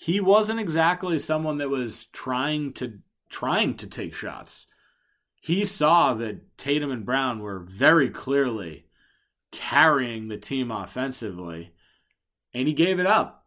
he 0.00 0.20
wasn't 0.20 0.60
exactly 0.60 1.18
someone 1.18 1.58
that 1.58 1.70
was 1.70 2.04
trying 2.12 2.72
to 2.74 3.00
trying 3.28 3.74
to 3.74 3.86
take 3.88 4.14
shots. 4.14 4.68
He 5.40 5.64
saw 5.64 6.14
that 6.14 6.56
Tatum 6.56 6.92
and 6.92 7.04
Brown 7.04 7.40
were 7.40 7.58
very 7.58 8.08
clearly 8.08 8.86
carrying 9.50 10.28
the 10.28 10.38
team 10.38 10.70
offensively, 10.70 11.72
and 12.54 12.68
he 12.68 12.74
gave 12.74 13.00
it 13.00 13.06
up. 13.06 13.37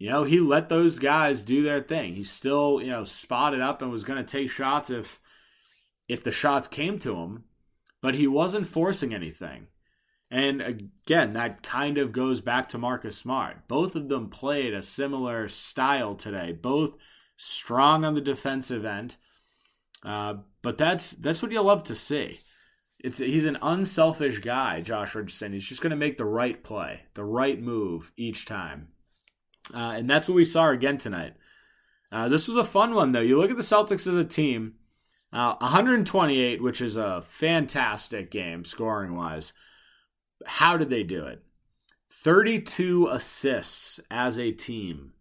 You 0.00 0.10
know, 0.10 0.24
he 0.24 0.40
let 0.40 0.68
those 0.68 0.98
guys 0.98 1.44
do 1.44 1.62
their 1.62 1.80
thing. 1.80 2.14
He 2.14 2.24
still, 2.24 2.80
you 2.82 2.90
know, 2.90 3.04
spotted 3.04 3.60
up 3.60 3.80
and 3.80 3.92
was 3.92 4.02
going 4.02 4.18
to 4.18 4.28
take 4.28 4.50
shots 4.50 4.90
if 4.90 5.20
if 6.08 6.24
the 6.24 6.32
shots 6.32 6.66
came 6.66 6.98
to 6.98 7.14
him 7.14 7.44
but 8.00 8.14
he 8.14 8.26
wasn't 8.26 8.68
forcing 8.68 9.14
anything. 9.14 9.66
And 10.30 10.60
again, 10.60 11.32
that 11.32 11.62
kind 11.62 11.98
of 11.98 12.12
goes 12.12 12.40
back 12.40 12.68
to 12.68 12.78
Marcus 12.78 13.16
Smart. 13.16 13.66
Both 13.66 13.96
of 13.96 14.08
them 14.08 14.30
played 14.30 14.74
a 14.74 14.82
similar 14.82 15.48
style 15.48 16.14
today, 16.14 16.52
both 16.52 16.94
strong 17.36 18.04
on 18.04 18.14
the 18.14 18.20
defensive 18.20 18.84
end. 18.84 19.16
Uh, 20.04 20.34
but 20.62 20.78
that's 20.78 21.10
that's 21.12 21.42
what 21.42 21.52
you 21.52 21.60
love 21.60 21.84
to 21.84 21.94
see. 21.96 22.40
It's 23.00 23.18
he's 23.18 23.46
an 23.46 23.58
unselfish 23.60 24.38
guy, 24.38 24.82
Josh 24.82 25.14
Richardson. 25.14 25.52
He's 25.52 25.66
just 25.66 25.82
going 25.82 25.90
to 25.90 25.96
make 25.96 26.16
the 26.16 26.24
right 26.24 26.62
play, 26.62 27.02
the 27.14 27.24
right 27.24 27.60
move 27.60 28.12
each 28.16 28.46
time, 28.46 28.88
uh, 29.74 29.94
and 29.96 30.08
that's 30.08 30.28
what 30.28 30.34
we 30.34 30.44
saw 30.44 30.70
again 30.70 30.98
tonight. 30.98 31.34
Uh, 32.12 32.28
this 32.28 32.48
was 32.48 32.56
a 32.56 32.64
fun 32.64 32.94
one 32.94 33.12
though. 33.12 33.20
You 33.20 33.38
look 33.38 33.50
at 33.50 33.56
the 33.56 33.62
Celtics 33.62 34.06
as 34.06 34.16
a 34.16 34.24
team. 34.24 34.74
Uh, 35.32 35.54
128, 35.60 36.60
which 36.60 36.80
is 36.80 36.96
a 36.96 37.22
fantastic 37.22 38.32
game 38.32 38.64
scoring 38.64 39.14
wise. 39.14 39.52
How 40.44 40.76
did 40.76 40.90
they 40.90 41.04
do 41.04 41.24
it? 41.24 41.42
32 42.10 43.08
assists 43.08 44.00
as 44.10 44.38
a 44.38 44.50
team. 44.50 45.12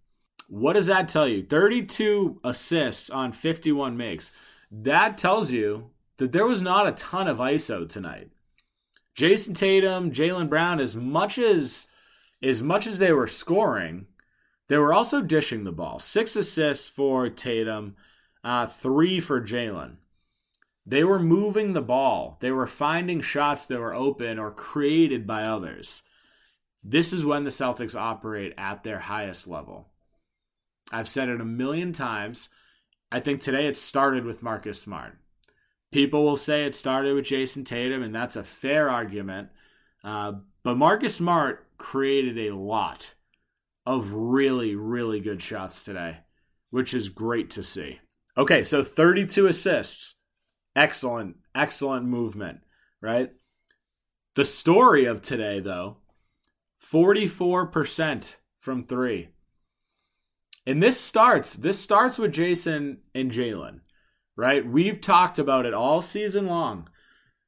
What 0.48 0.74
does 0.74 0.88
that 0.88 1.10
tell 1.10 1.27
you? 1.27 1.44
32 1.44 2.39
assists 2.44 3.12
on 3.12 3.32
51 3.32 3.96
makes. 3.96 4.32
That 4.72 5.18
tells 5.18 5.51
you 5.51 5.91
that 6.18 6.32
there 6.32 6.46
was 6.46 6.62
not 6.62 6.88
a 6.88 6.94
ton 6.94 7.27
of 7.27 7.38
ISO 7.38 7.88
tonight. 7.88 8.32
Jayson 9.15 9.53
Tatum, 9.53 10.12
Jaylen 10.12 10.50
Brown, 10.50 10.79
as 10.79 10.96
much 10.96 11.38
as 11.38 11.88
as 12.41 12.63
much 12.63 12.88
as 12.88 13.00
they 13.00 13.12
were 13.12 13.27
scoring, 13.27 14.08
they 14.69 14.77
were 14.77 14.93
also 14.93 15.21
dishing 15.21 15.63
the 15.63 15.71
ball. 15.71 15.99
Six 15.99 16.35
assists 16.35 16.89
for 16.89 17.27
Tatum, 17.27 17.95
uh, 18.43 18.67
three 18.67 19.19
for 19.19 19.41
Jaylen. 19.41 19.97
They 20.85 21.03
were 21.03 21.19
moving 21.19 21.73
the 21.73 21.81
ball. 21.81 22.38
They 22.39 22.51
were 22.51 22.67
finding 22.67 23.21
shots 23.21 23.65
that 23.65 23.79
were 23.79 23.93
open 23.93 24.39
or 24.39 24.51
created 24.51 25.27
by 25.27 25.43
others. 25.43 26.03
This 26.83 27.11
is 27.11 27.25
when 27.25 27.43
the 27.43 27.49
Celtics 27.49 27.99
operate 27.99 28.53
at 28.57 28.83
their 28.83 28.99
highest 28.99 29.47
level. 29.47 29.89
I've 30.91 31.09
said 31.09 31.29
it 31.29 31.41
a 31.41 31.45
million 31.45 31.91
times. 31.91 32.49
I 33.11 33.19
think 33.19 33.41
today 33.41 33.67
it 33.67 33.75
started 33.75 34.23
with 34.23 34.43
Marcus 34.43 34.79
Smart. 34.79 35.17
People 35.91 36.23
will 36.23 36.38
say 36.38 36.65
it 36.65 36.75
started 36.75 37.15
with 37.15 37.25
Jayson 37.25 37.65
Tatum, 37.65 38.03
and 38.03 38.13
that's 38.13 38.35
a 38.35 38.43
fair 38.43 38.89
argument. 38.89 39.49
Uh, 40.03 40.33
but 40.63 40.77
Marcus 40.77 41.15
Smart 41.15 41.65
created 41.77 42.38
a 42.38 42.55
lot 42.55 43.13
of 43.86 44.13
really, 44.13 44.75
really 44.75 45.19
good 45.19 45.41
shots 45.41 45.83
today, 45.83 46.17
which 46.69 46.93
is 46.93 47.09
great 47.09 47.50
to 47.51 47.63
see. 47.63 48.00
Okay, 48.38 48.63
so 48.63 48.83
32 48.83 49.48
assists. 49.48 50.15
Excellent, 50.75 51.38
excellent 51.55 52.05
movement, 52.05 52.59
right? 53.01 53.31
The 54.36 54.45
story 54.45 55.05
of 55.05 55.21
today, 55.21 55.59
though 55.59 55.98
44% 56.81 58.36
from 58.59 58.86
three. 58.86 59.29
And 60.65 60.81
this 60.81 61.00
starts, 61.00 61.53
this 61.53 61.79
starts 61.79 62.17
with 62.17 62.31
Jayson 62.31 63.00
and 63.15 63.31
Jaylen, 63.31 63.81
right? 64.38 64.65
We've 64.65 65.01
talked 65.01 65.39
about 65.39 65.65
it 65.65 65.74
all 65.74 66.01
season 66.01 66.48
long. 66.48 66.88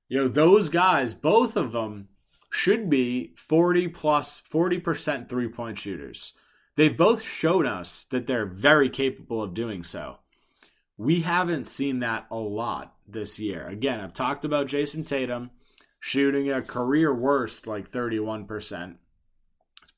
You 0.09 0.17
know, 0.17 0.27
those 0.27 0.69
guys, 0.69 1.13
both 1.13 1.55
of 1.55 1.71
them 1.71 2.09
should 2.51 2.89
be 2.89 3.34
40 3.38 3.88
plus 3.88 4.43
40% 4.51 5.27
three 5.27 5.48
point 5.48 5.79
shooters. 5.79 6.34
They've 6.75 6.96
both 6.96 7.24
shown 7.24 7.65
us 7.65 8.05
that 8.12 8.27
they're 8.27 8.46
very 8.46 8.89
capable 8.89 9.41
of 9.41 9.53
doing 9.53 9.84
so. 9.84 10.17
We 10.98 11.22
haven't 11.22 11.67
seen 11.67 12.00
that 12.00 12.27
a 12.29 12.36
lot 12.36 12.93
this 13.08 13.39
year. 13.39 13.65
Again, 13.65 14.00
I've 14.00 14.13
talked 14.13 14.46
about 14.46 14.67
Jayson 14.67 15.05
Tatum 15.05 15.51
shooting 16.00 16.51
a 16.51 16.62
career 16.62 17.13
worst 17.13 17.67
like 17.67 17.89
31%, 17.89 18.98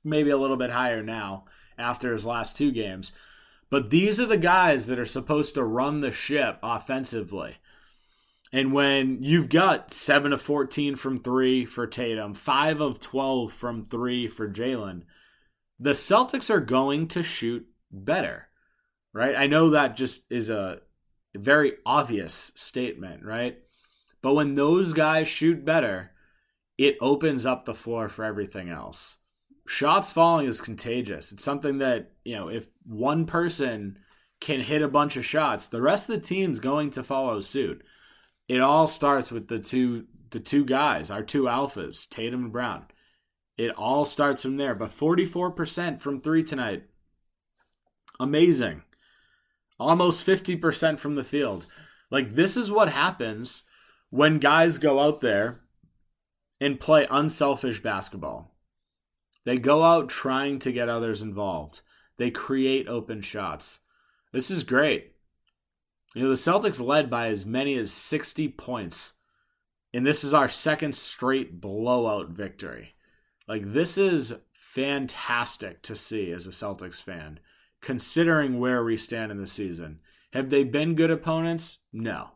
maybe 0.03 0.29
a 0.29 0.37
little 0.37 0.57
bit 0.57 0.69
higher 0.69 1.01
now 1.01 1.45
after 1.77 2.13
his 2.13 2.25
last 2.25 2.55
two 2.55 2.71
games. 2.71 3.11
But 3.69 3.89
these 3.89 4.19
are 4.19 4.27
the 4.27 4.37
guys 4.37 4.85
that 4.87 4.99
are 4.99 5.05
supposed 5.05 5.55
to 5.55 5.63
run 5.63 6.01
the 6.01 6.11
ship 6.11 6.59
offensively. 6.61 7.57
And 8.53 8.71
when 8.71 9.23
you've 9.23 9.49
got 9.49 9.95
7 9.95 10.31
of 10.31 10.41
14 10.41 10.95
from 10.95 11.19
3 11.19 11.65
for 11.65 11.87
Tatum, 11.87 12.35
5 12.35 12.81
of 12.81 12.99
12 12.99 13.51
from 13.51 13.83
3 13.83 14.27
for 14.27 14.47
Jaylen, 14.47 15.01
the 15.79 15.91
Celtics 15.91 16.51
are 16.51 16.59
going 16.59 17.07
to 17.09 17.23
shoot 17.23 17.67
better. 17.91 18.47
Right? 19.11 19.35
I 19.35 19.47
know 19.47 19.71
that 19.71 19.97
just 19.97 20.21
is 20.29 20.51
a 20.51 20.81
very 21.35 21.73
obvious 21.83 22.51
statement, 22.53 23.25
right? 23.25 23.57
But 24.21 24.35
when 24.35 24.53
those 24.53 24.93
guys 24.93 25.27
shoot 25.27 25.65
better, 25.65 26.11
it 26.77 26.97
opens 27.01 27.47
up 27.47 27.65
the 27.65 27.73
floor 27.73 28.07
for 28.07 28.23
everything 28.23 28.69
else. 28.69 29.17
Shots 29.65 30.11
falling 30.11 30.45
is 30.47 30.61
contagious. 30.61 31.31
It's 31.31 31.43
something 31.43 31.79
that, 31.79 32.11
you 32.23 32.35
know, 32.35 32.49
if 32.49 32.67
one 32.85 33.25
person 33.25 33.97
can 34.39 34.59
hit 34.59 34.81
a 34.83 34.87
bunch 34.87 35.17
of 35.17 35.25
shots, 35.25 35.67
the 35.67 35.81
rest 35.81 36.07
of 36.07 36.15
the 36.15 36.27
team's 36.27 36.59
going 36.59 36.91
to 36.91 37.03
follow 37.03 37.41
suit. 37.41 37.83
It 38.47 38.61
all 38.61 38.87
starts 38.87 39.31
with 39.31 39.47
the 39.47 39.59
two 39.59 40.05
the 40.31 40.39
two 40.39 40.65
guys, 40.65 41.11
our 41.11 41.21
two 41.21 41.43
alphas, 41.43 42.09
Tatum 42.09 42.45
and 42.45 42.51
Brown. 42.51 42.85
It 43.55 43.71
all 43.77 44.03
starts 44.03 44.41
from 44.41 44.57
there. 44.57 44.73
But 44.73 44.89
44% 44.89 46.01
from 46.01 46.19
3 46.19 46.43
tonight. 46.43 46.85
Amazing 48.19 48.81
almost 49.79 50.25
50% 50.25 50.99
from 50.99 51.15
the 51.15 51.23
field. 51.23 51.65
Like, 52.09 52.33
this 52.33 52.55
is 52.57 52.71
what 52.71 52.89
happens 52.89 53.63
when 54.09 54.39
guys 54.39 54.77
go 54.77 54.99
out 54.99 55.21
there 55.21 55.61
and 56.61 56.79
play 56.79 57.07
unselfish 57.09 57.81
basketball. 57.81 58.55
They 59.45 59.57
go 59.57 59.83
out 59.83 60.09
trying 60.09 60.59
to 60.59 60.71
get 60.71 60.89
others 60.89 61.21
involved, 61.21 61.81
they 62.17 62.31
create 62.31 62.87
open 62.87 63.21
shots. 63.21 63.79
This 64.31 64.49
is 64.49 64.63
great. 64.63 65.12
You 66.13 66.23
know, 66.23 66.29
the 66.29 66.35
Celtics 66.35 66.79
led 66.79 67.09
by 67.09 67.27
as 67.27 67.45
many 67.45 67.75
as 67.75 67.91
60 67.91 68.49
points. 68.49 69.13
And 69.93 70.05
this 70.05 70.23
is 70.23 70.33
our 70.33 70.47
second 70.47 70.95
straight 70.95 71.59
blowout 71.59 72.29
victory. 72.29 72.95
Like, 73.47 73.73
this 73.73 73.97
is 73.97 74.33
fantastic 74.53 75.81
to 75.83 75.95
see 75.95 76.31
as 76.31 76.47
a 76.47 76.51
Celtics 76.51 77.01
fan 77.01 77.39
considering 77.83 78.59
where 78.59 78.83
we 78.83 78.97
stand 78.97 79.31
in 79.31 79.39
the 79.39 79.45
season. 79.45 79.99
Have 80.31 80.49
they 80.49 80.63
been 80.63 80.95
good 80.95 81.11
opponents? 81.11 81.77
No, 81.91 82.29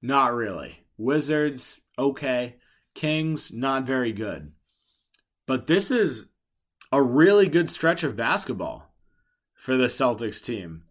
not 0.00 0.32
really. 0.32 0.84
Wizards, 0.96 1.80
okay. 1.98 2.56
Kings, 2.94 3.50
not 3.52 3.84
very 3.84 4.12
good. 4.12 4.52
But 5.46 5.66
this 5.66 5.90
is 5.90 6.26
a 6.92 7.02
really 7.02 7.48
good 7.48 7.70
stretch 7.70 8.04
of 8.04 8.14
basketball 8.14 8.94
for 9.52 9.76
the 9.76 9.86
Celtics 9.86 10.40
team. 10.40 10.83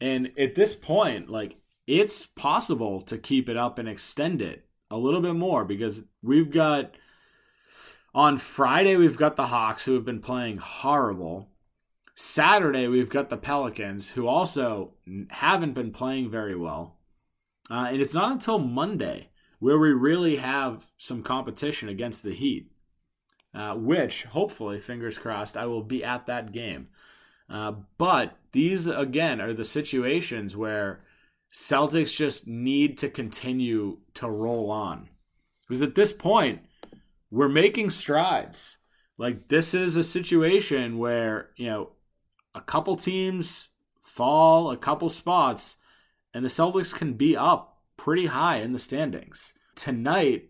And 0.00 0.32
at 0.38 0.54
this 0.54 0.74
point, 0.74 1.30
like, 1.30 1.56
it's 1.86 2.26
possible 2.26 3.00
to 3.02 3.16
keep 3.16 3.48
it 3.48 3.56
up 3.56 3.78
and 3.78 3.88
extend 3.88 4.42
it 4.42 4.66
a 4.90 4.96
little 4.96 5.20
bit 5.20 5.34
more 5.34 5.64
because 5.64 6.02
we've 6.22 6.50
got 6.50 6.96
On 8.14 8.38
Friday, 8.38 8.96
we've 8.96 9.18
got 9.18 9.36
the 9.36 9.48
Hawks, 9.48 9.84
who 9.84 9.92
have 9.92 10.06
been 10.06 10.20
playing 10.20 10.56
horrible. 10.56 11.50
Saturday, 12.14 12.88
we've 12.88 13.10
got 13.10 13.28
the 13.28 13.36
Pelicans, 13.36 14.08
who 14.08 14.26
also 14.26 14.94
haven't 15.28 15.74
been 15.74 15.92
playing 15.92 16.30
very 16.30 16.56
well. 16.56 16.96
Uh, 17.70 17.88
and 17.90 18.00
it's 18.00 18.14
not 18.14 18.32
until 18.32 18.58
Monday 18.58 19.28
where 19.58 19.78
we 19.78 19.90
really 19.90 20.36
have 20.36 20.86
some 20.96 21.22
competition 21.22 21.90
against 21.90 22.22
the 22.22 22.34
Heat, 22.34 22.70
uh, 23.54 23.74
which 23.74 24.24
hopefully, 24.24 24.80
fingers 24.80 25.18
crossed, 25.18 25.56
I 25.58 25.66
will 25.66 25.82
be 25.82 26.02
at 26.02 26.24
that 26.26 26.52
game. 26.52 26.88
Uh, 27.50 27.72
but 27.98 28.38
these, 28.56 28.86
again, 28.86 29.38
are 29.42 29.52
the 29.52 29.66
situations 29.66 30.56
where 30.56 31.04
Celtics 31.52 32.16
just 32.16 32.46
need 32.46 32.96
to 32.98 33.10
continue 33.10 33.98
to 34.14 34.30
roll 34.30 34.70
on. 34.70 35.10
Because 35.68 35.82
at 35.82 35.94
this 35.94 36.10
point, 36.10 36.60
we're 37.30 37.50
making 37.50 37.90
strides. 37.90 38.78
Like, 39.18 39.48
this 39.48 39.74
is 39.74 39.96
a 39.96 40.02
situation 40.02 40.96
where, 40.96 41.50
you 41.56 41.66
know, 41.66 41.90
a 42.54 42.62
couple 42.62 42.96
teams 42.96 43.68
fall 44.02 44.70
a 44.70 44.76
couple 44.78 45.10
spots, 45.10 45.76
and 46.32 46.42
the 46.42 46.48
Celtics 46.48 46.94
can 46.94 47.12
be 47.12 47.36
up 47.36 47.82
pretty 47.98 48.24
high 48.24 48.56
in 48.56 48.72
the 48.72 48.78
standings. 48.78 49.52
Tonight, 49.74 50.48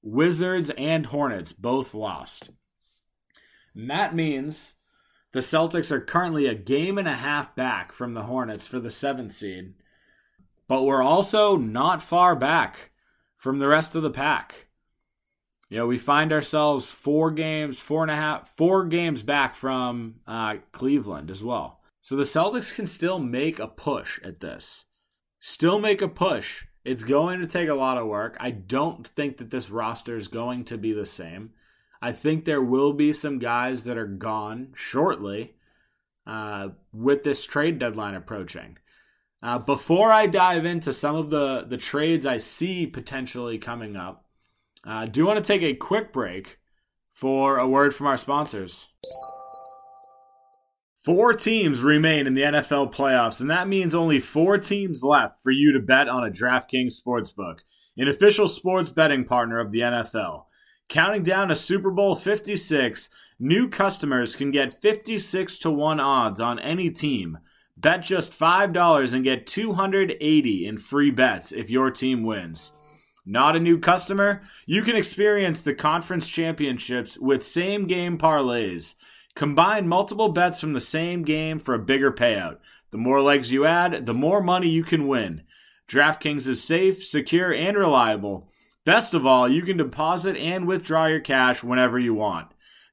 Wizards 0.00 0.70
and 0.78 1.06
Hornets 1.06 1.52
both 1.52 1.92
lost. 1.92 2.50
And 3.74 3.90
that 3.90 4.14
means 4.14 4.74
the 5.32 5.40
Celtics 5.40 5.90
are 5.90 6.00
currently 6.00 6.46
a 6.46 6.54
game 6.54 6.98
and 6.98 7.08
a 7.08 7.16
half 7.16 7.54
back 7.54 7.92
from 7.92 8.14
the 8.14 8.24
Hornets 8.24 8.66
for 8.66 8.78
the 8.78 8.90
seventh 8.90 9.32
seed, 9.32 9.74
but 10.68 10.84
we're 10.84 11.02
also 11.02 11.56
not 11.56 12.02
far 12.02 12.36
back 12.36 12.90
from 13.36 13.58
the 13.58 13.68
rest 13.68 13.94
of 13.94 14.02
the 14.02 14.10
pack. 14.10 14.68
You 15.68 15.78
know, 15.78 15.86
we 15.86 15.96
find 15.98 16.34
ourselves 16.34 16.92
four 16.92 17.30
games, 17.30 17.78
four 17.78 18.02
and 18.02 18.10
a 18.10 18.14
half, 18.14 18.54
four 18.56 18.84
games 18.84 19.22
back 19.22 19.54
from 19.54 20.16
uh, 20.26 20.56
Cleveland 20.70 21.30
as 21.30 21.42
well. 21.42 21.80
So 22.02 22.14
the 22.14 22.24
Celtics 22.24 22.74
can 22.74 22.86
still 22.86 23.18
make 23.18 23.58
a 23.58 23.68
push 23.68 24.20
at 24.22 24.40
this. 24.40 24.84
Still 25.40 25.78
make 25.78 26.02
a 26.02 26.08
push. 26.08 26.66
It's 26.84 27.04
going 27.04 27.40
to 27.40 27.46
take 27.46 27.70
a 27.70 27.74
lot 27.74 27.96
of 27.96 28.06
work. 28.06 28.36
I 28.38 28.50
don't 28.50 29.08
think 29.08 29.38
that 29.38 29.50
this 29.50 29.70
roster 29.70 30.16
is 30.16 30.28
going 30.28 30.64
to 30.64 30.76
be 30.76 30.92
the 30.92 31.06
same. 31.06 31.52
I 32.02 32.10
think 32.10 32.44
there 32.44 32.60
will 32.60 32.92
be 32.92 33.12
some 33.12 33.38
guys 33.38 33.84
that 33.84 33.96
are 33.96 34.08
gone 34.08 34.72
shortly 34.74 35.54
uh, 36.26 36.70
with 36.92 37.22
this 37.22 37.44
trade 37.46 37.78
deadline 37.78 38.16
approaching. 38.16 38.78
Uh, 39.40 39.60
before 39.60 40.10
I 40.10 40.26
dive 40.26 40.66
into 40.66 40.92
some 40.92 41.14
of 41.14 41.30
the, 41.30 41.64
the 41.68 41.76
trades 41.76 42.26
I 42.26 42.38
see 42.38 42.88
potentially 42.88 43.58
coming 43.58 43.94
up, 43.94 44.24
I 44.84 45.04
uh, 45.04 45.06
do 45.06 45.24
want 45.24 45.38
to 45.38 45.44
take 45.44 45.62
a 45.62 45.74
quick 45.74 46.12
break 46.12 46.58
for 47.12 47.58
a 47.58 47.68
word 47.68 47.94
from 47.94 48.08
our 48.08 48.18
sponsors. 48.18 48.88
Four 51.04 51.34
teams 51.34 51.80
remain 51.80 52.26
in 52.26 52.34
the 52.34 52.42
NFL 52.42 52.92
playoffs, 52.92 53.40
and 53.40 53.50
that 53.50 53.68
means 53.68 53.94
only 53.94 54.18
four 54.18 54.58
teams 54.58 55.04
left 55.04 55.40
for 55.42 55.52
you 55.52 55.72
to 55.72 55.80
bet 55.80 56.08
on 56.08 56.26
a 56.26 56.30
DraftKings 56.32 57.00
Sportsbook, 57.00 57.60
an 57.96 58.08
official 58.08 58.48
sports 58.48 58.90
betting 58.90 59.24
partner 59.24 59.60
of 59.60 59.70
the 59.70 59.80
NFL. 59.80 60.44
Counting 60.92 61.22
down 61.22 61.48
to 61.48 61.56
Super 61.56 61.90
Bowl 61.90 62.14
56, 62.14 63.08
new 63.38 63.66
customers 63.66 64.36
can 64.36 64.50
get 64.50 64.82
56 64.82 65.56
to 65.60 65.70
1 65.70 65.98
odds 65.98 66.38
on 66.38 66.58
any 66.58 66.90
team. 66.90 67.38
Bet 67.78 68.02
just 68.02 68.38
$5 68.38 69.14
and 69.14 69.24
get 69.24 69.46
280 69.46 70.66
in 70.66 70.76
free 70.76 71.10
bets 71.10 71.50
if 71.50 71.70
your 71.70 71.90
team 71.90 72.24
wins. 72.24 72.72
Not 73.24 73.56
a 73.56 73.60
new 73.60 73.78
customer? 73.78 74.42
You 74.66 74.82
can 74.82 74.94
experience 74.94 75.62
the 75.62 75.72
conference 75.72 76.28
championships 76.28 77.16
with 77.18 77.42
same 77.42 77.86
game 77.86 78.18
parlays. 78.18 78.92
Combine 79.34 79.88
multiple 79.88 80.28
bets 80.28 80.60
from 80.60 80.74
the 80.74 80.80
same 80.82 81.22
game 81.22 81.58
for 81.58 81.72
a 81.72 81.78
bigger 81.78 82.12
payout. 82.12 82.58
The 82.90 82.98
more 82.98 83.22
legs 83.22 83.50
you 83.50 83.64
add, 83.64 84.04
the 84.04 84.12
more 84.12 84.42
money 84.42 84.68
you 84.68 84.84
can 84.84 85.08
win. 85.08 85.44
DraftKings 85.88 86.46
is 86.46 86.62
safe, 86.62 87.02
secure, 87.02 87.50
and 87.50 87.78
reliable. 87.78 88.50
Best 88.84 89.14
of 89.14 89.24
all, 89.24 89.48
you 89.48 89.62
can 89.62 89.76
deposit 89.76 90.36
and 90.36 90.66
withdraw 90.66 91.06
your 91.06 91.20
cash 91.20 91.62
whenever 91.62 91.98
you 91.98 92.14
want. 92.14 92.48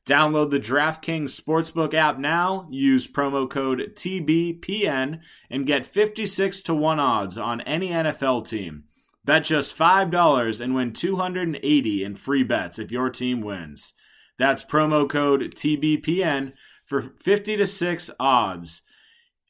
Download 0.06 0.49
the 0.49 0.60
DraftKings 0.60 1.39
Sportsbook 1.39 1.93
app 1.93 2.17
now, 2.17 2.67
use 2.71 3.08
promo 3.08 3.49
code 3.49 3.93
TBPN, 3.95 5.19
and 5.49 5.67
get 5.67 5.86
56 5.86 6.62
to 6.62 6.73
1 6.73 6.99
odds 6.99 7.38
on 7.38 7.62
any 7.62 7.89
NFL 7.89 8.47
team. 8.47 8.86
Bet 9.25 9.43
just 9.43 9.78
$5 9.78 10.62
and 10.62 10.73
win 10.73 10.93
280 10.93 12.04
in 12.04 12.15
free 12.15 12.43
bets 12.43 12.80
if 12.80 12.91
your 12.91 13.10
team 13.10 13.41
wins. 13.41 13.93
That's 14.38 14.63
promo 14.63 15.08
code 15.08 15.54
TBPN 15.56 16.54
for 16.88 17.02
50 17.02 17.58
to 17.58 17.65
6 17.65 18.12
odds 18.19 18.82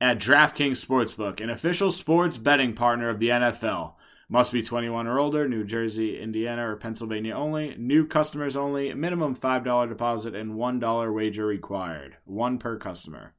at 0.02 0.20
DraftKings 0.20 0.86
Sportsbook, 0.86 1.42
an 1.42 1.50
official 1.50 1.92
sports 1.92 2.38
betting 2.38 2.74
partner 2.74 3.10
of 3.10 3.20
the 3.20 3.30
NFL. 3.30 3.94
Must 4.32 4.54
be 4.54 4.62
21 4.62 5.08
or 5.08 5.18
older, 5.18 5.48
New 5.48 5.64
Jersey, 5.64 6.22
Indiana, 6.22 6.70
or 6.70 6.76
Pennsylvania 6.76 7.34
only. 7.34 7.74
New 7.80 8.06
customers 8.06 8.56
only. 8.56 8.94
Minimum 8.94 9.36
$5 9.36 9.90
deposit 9.90 10.36
and 10.36 10.54
$1 10.54 11.16
wager 11.16 11.48
required. 11.48 12.18
One 12.26 12.60
per 12.60 12.78
customer. 12.78 13.34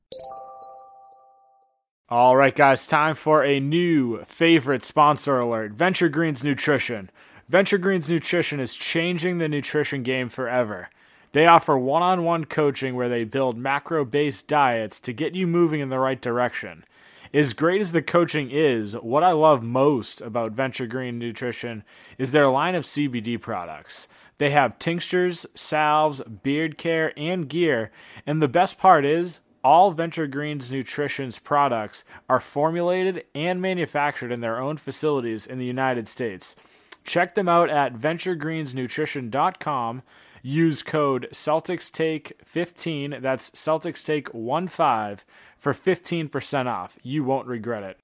All 2.09 2.35
right, 2.35 2.57
guys, 2.57 2.89
time 2.89 3.15
for 3.15 3.45
a 3.45 3.61
new 3.61 4.25
favorite 4.25 4.85
sponsor 4.85 5.39
alert 5.39 5.75
Venture 5.75 6.09
Greens 6.09 6.43
Nutrition. 6.43 7.09
Venture 7.49 7.79
Greens 7.79 8.11
Nutrition 8.11 8.59
is 8.59 8.75
changing 8.75 9.39
the 9.39 9.49
nutrition 9.49 10.03
game 10.03 10.29
forever. 10.29 10.91
They 11.31 11.47
offer 11.47 11.79
one 11.79 12.03
on 12.03 12.25
one 12.25 12.47
coaching 12.47 12.97
where 12.97 13.09
they 13.09 13.23
build 13.23 13.57
macro 13.57 14.05
based 14.05 14.49
diets 14.49 14.99
to 15.01 15.13
get 15.13 15.37
you 15.37 15.47
moving 15.47 15.79
in 15.79 15.89
the 15.89 16.01
right 16.01 16.21
direction 16.21 16.85
as 17.33 17.53
great 17.53 17.81
as 17.81 17.93
the 17.93 18.03
coaching 18.03 18.51
is, 18.51 18.95
what 18.95 19.23
I 19.23 19.33
love 19.33 19.63
most 19.63 20.21
about 20.21 20.53
Venture 20.53 20.87
Green 20.87 21.19
Nutrition 21.19 21.85
is 22.19 22.33
their 22.33 22.49
line 22.49 22.75
of 22.75 22.85
CBD 22.85 23.41
products. 23.41 24.09
They 24.39 24.51
have 24.51 24.79
tinctures, 24.79 25.47
salves, 25.55 26.23
beard 26.43 26.79
care, 26.79 27.13
and 27.17 27.49
gear. 27.49 27.91
And 28.27 28.41
the 28.41 28.49
best 28.49 28.79
part 28.79 29.05
is, 29.05 29.41
all 29.63 29.93
Venture 29.93 30.27
Greens 30.27 30.71
Nutrition's 30.71 31.39
products 31.39 32.05
are 32.29 32.41
formulated 32.41 33.25
and 33.35 33.61
manufactured 33.61 34.33
in 34.33 34.41
their 34.41 34.59
own 34.59 34.79
facilities 34.79 35.47
in 35.47 35.59
the 35.59 35.67
United 35.67 36.09
States. 36.09 36.57
Check 37.05 37.35
them 37.35 37.49
out 37.49 37.71
at 37.71 37.95
venturegreensnutrition.com. 37.95 40.03
Use 40.43 40.83
code 40.83 41.29
Celtics 41.33 41.91
Take 41.91 42.41
15. 42.45 43.19
that's 43.21 43.51
CelticsTake15 43.51 45.19
for 45.59 45.75
15% 45.75 46.67
off. 46.67 46.99
You 47.03 47.25
won't 47.25 47.47
regret 47.47 47.83
it. 47.83 47.99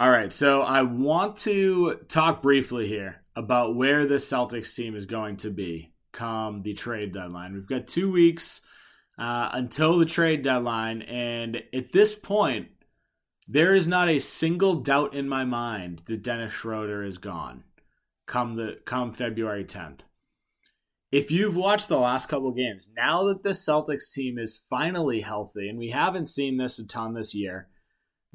All 0.00 0.10
right, 0.10 0.32
so 0.32 0.62
I 0.62 0.82
want 0.82 1.36
to 1.38 2.00
talk 2.08 2.42
briefly 2.42 2.88
here 2.88 3.22
about 3.36 3.76
where 3.76 4.06
the 4.06 4.16
Celtics 4.16 4.74
team 4.74 4.96
is 4.96 5.06
going 5.06 5.36
to 5.38 5.50
be 5.50 5.92
come 6.12 6.62
the 6.62 6.74
trade 6.74 7.12
deadline. 7.12 7.54
We've 7.54 7.68
got 7.68 7.86
two 7.86 8.10
weeks 8.10 8.60
uh, 9.18 9.50
until 9.52 9.98
the 9.98 10.06
trade 10.06 10.42
deadline, 10.42 11.02
and 11.02 11.62
at 11.72 11.92
this 11.92 12.16
point, 12.16 12.68
there 13.46 13.74
is 13.74 13.86
not 13.86 14.08
a 14.08 14.18
single 14.18 14.76
doubt 14.76 15.14
in 15.14 15.28
my 15.28 15.44
mind 15.44 16.02
that 16.06 16.22
Dennis 16.22 16.52
Schroeder 16.52 17.02
is 17.02 17.18
gone 17.18 17.62
come 18.26 18.56
the 18.56 18.78
come 18.84 19.12
February 19.12 19.64
10th 19.64 20.00
if 21.14 21.30
you've 21.30 21.54
watched 21.54 21.88
the 21.88 21.96
last 21.96 22.28
couple 22.28 22.50
games, 22.50 22.90
now 22.96 23.22
that 23.22 23.44
the 23.44 23.50
Celtics 23.50 24.10
team 24.12 24.36
is 24.36 24.64
finally 24.68 25.20
healthy, 25.20 25.68
and 25.68 25.78
we 25.78 25.90
haven't 25.90 26.26
seen 26.26 26.56
this 26.56 26.80
a 26.80 26.84
ton 26.84 27.14
this 27.14 27.32
year, 27.32 27.68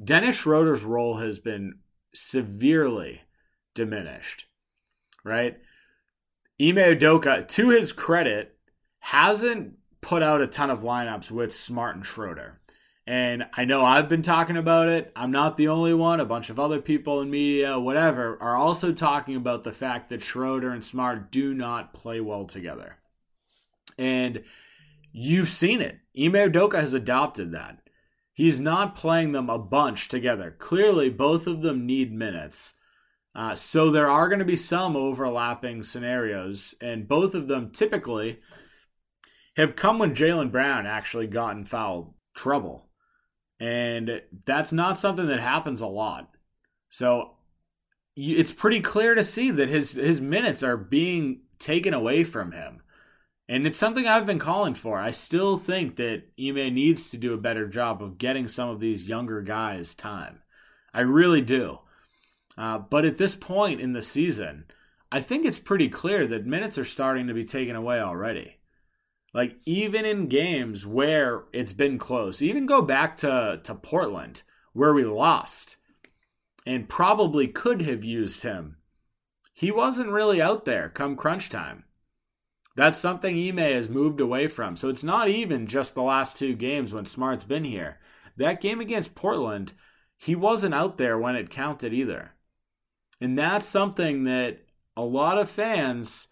Dennis 0.02 0.36
Schroeder's 0.36 0.82
role 0.82 1.18
has 1.18 1.38
been 1.38 1.80
severely 2.14 3.20
diminished, 3.74 4.46
right? 5.24 5.58
Ime 6.58 6.76
Udoka, 6.76 7.46
to 7.48 7.68
his 7.68 7.92
credit, 7.92 8.56
hasn't 9.00 9.74
put 10.00 10.22
out 10.22 10.40
a 10.40 10.46
ton 10.46 10.70
of 10.70 10.80
lineups 10.80 11.30
with 11.30 11.54
Smart 11.54 11.96
and 11.96 12.06
Schroeder. 12.06 12.59
And 13.06 13.46
I 13.54 13.64
know 13.64 13.84
I've 13.84 14.08
been 14.08 14.22
talking 14.22 14.56
about 14.56 14.88
it. 14.88 15.10
I'm 15.16 15.32
not 15.32 15.56
the 15.56 15.68
only 15.68 15.94
one. 15.94 16.20
A 16.20 16.24
bunch 16.24 16.50
of 16.50 16.60
other 16.60 16.80
people 16.80 17.20
in 17.20 17.30
media, 17.30 17.78
whatever, 17.78 18.36
are 18.40 18.56
also 18.56 18.92
talking 18.92 19.36
about 19.36 19.64
the 19.64 19.72
fact 19.72 20.10
that 20.10 20.22
Schroeder 20.22 20.70
and 20.70 20.84
Smart 20.84 21.32
do 21.32 21.54
not 21.54 21.94
play 21.94 22.20
well 22.20 22.44
together. 22.44 22.96
And 23.98 24.44
you've 25.12 25.48
seen 25.48 25.80
it. 25.80 25.98
Ime 26.18 26.52
Doka 26.52 26.80
has 26.80 26.94
adopted 26.94 27.52
that. 27.52 27.78
He's 28.32 28.60
not 28.60 28.94
playing 28.94 29.32
them 29.32 29.50
a 29.50 29.58
bunch 29.58 30.08
together. 30.08 30.54
Clearly, 30.58 31.10
both 31.10 31.46
of 31.46 31.62
them 31.62 31.86
need 31.86 32.12
minutes. 32.12 32.74
Uh, 33.34 33.54
so 33.54 33.90
there 33.90 34.10
are 34.10 34.28
going 34.28 34.38
to 34.38 34.44
be 34.44 34.56
some 34.56 34.96
overlapping 34.96 35.82
scenarios, 35.82 36.74
and 36.80 37.08
both 37.08 37.34
of 37.34 37.48
them 37.48 37.70
typically 37.70 38.40
have 39.56 39.76
come 39.76 39.98
when 39.98 40.14
Jaylen 40.14 40.50
Brown 40.50 40.86
actually 40.86 41.26
got 41.26 41.56
in 41.56 41.64
foul 41.64 42.16
trouble. 42.34 42.89
And 43.60 44.22
that's 44.46 44.72
not 44.72 44.98
something 44.98 45.26
that 45.26 45.38
happens 45.38 45.82
a 45.82 45.86
lot. 45.86 46.30
So 46.88 47.32
it's 48.16 48.52
pretty 48.52 48.80
clear 48.80 49.14
to 49.14 49.22
see 49.22 49.50
that 49.50 49.68
his 49.68 49.92
his 49.92 50.20
minutes 50.20 50.62
are 50.62 50.76
being 50.76 51.42
taken 51.58 51.94
away 51.94 52.24
from 52.24 52.52
him. 52.52 52.82
And 53.48 53.66
it's 53.66 53.78
something 53.78 54.06
I've 54.06 54.26
been 54.26 54.38
calling 54.38 54.74
for. 54.74 54.98
I 54.98 55.10
still 55.10 55.58
think 55.58 55.96
that 55.96 56.22
Ime 56.40 56.72
needs 56.72 57.10
to 57.10 57.16
do 57.16 57.34
a 57.34 57.38
better 57.38 57.66
job 57.66 58.02
of 58.02 58.16
getting 58.16 58.48
some 58.48 58.68
of 58.68 58.80
these 58.80 59.08
younger 59.08 59.42
guys 59.42 59.94
time. 59.94 60.40
I 60.94 61.00
really 61.00 61.40
do. 61.40 61.80
Uh, 62.56 62.78
but 62.78 63.04
at 63.04 63.18
this 63.18 63.34
point 63.34 63.80
in 63.80 63.92
the 63.92 64.02
season, 64.02 64.66
I 65.10 65.20
think 65.20 65.44
it's 65.44 65.58
pretty 65.58 65.88
clear 65.88 66.26
that 66.28 66.46
minutes 66.46 66.78
are 66.78 66.84
starting 66.84 67.26
to 67.26 67.34
be 67.34 67.44
taken 67.44 67.74
away 67.74 68.00
already. 68.00 68.59
Like 69.32 69.56
even 69.64 70.04
in 70.04 70.28
games 70.28 70.86
where 70.86 71.44
it's 71.52 71.72
been 71.72 71.98
close, 71.98 72.42
even 72.42 72.66
go 72.66 72.82
back 72.82 73.16
to 73.18 73.60
to 73.62 73.74
Portland 73.74 74.42
where 74.72 74.92
we 74.92 75.04
lost 75.04 75.76
and 76.66 76.88
probably 76.88 77.46
could 77.46 77.82
have 77.82 78.04
used 78.04 78.42
him. 78.42 78.76
He 79.54 79.70
wasn't 79.70 80.10
really 80.10 80.40
out 80.40 80.64
there 80.64 80.88
come 80.88 81.16
crunch 81.16 81.48
time. 81.48 81.84
That's 82.76 82.98
something 82.98 83.36
Ime 83.36 83.58
has 83.58 83.88
moved 83.88 84.20
away 84.20 84.48
from. 84.48 84.76
So 84.76 84.88
it's 84.88 85.02
not 85.04 85.28
even 85.28 85.66
just 85.66 85.94
the 85.94 86.02
last 86.02 86.36
two 86.36 86.54
games 86.54 86.94
when 86.94 87.06
Smart's 87.06 87.44
been 87.44 87.64
here. 87.64 87.98
That 88.36 88.60
game 88.60 88.80
against 88.80 89.14
Portland, 89.14 89.72
he 90.16 90.34
wasn't 90.34 90.74
out 90.74 90.96
there 90.96 91.18
when 91.18 91.36
it 91.36 91.50
counted 91.50 91.92
either. 91.92 92.32
And 93.20 93.38
that's 93.38 93.66
something 93.66 94.24
that 94.24 94.60
a 94.96 95.02
lot 95.02 95.38
of 95.38 95.50
fans 95.50 96.28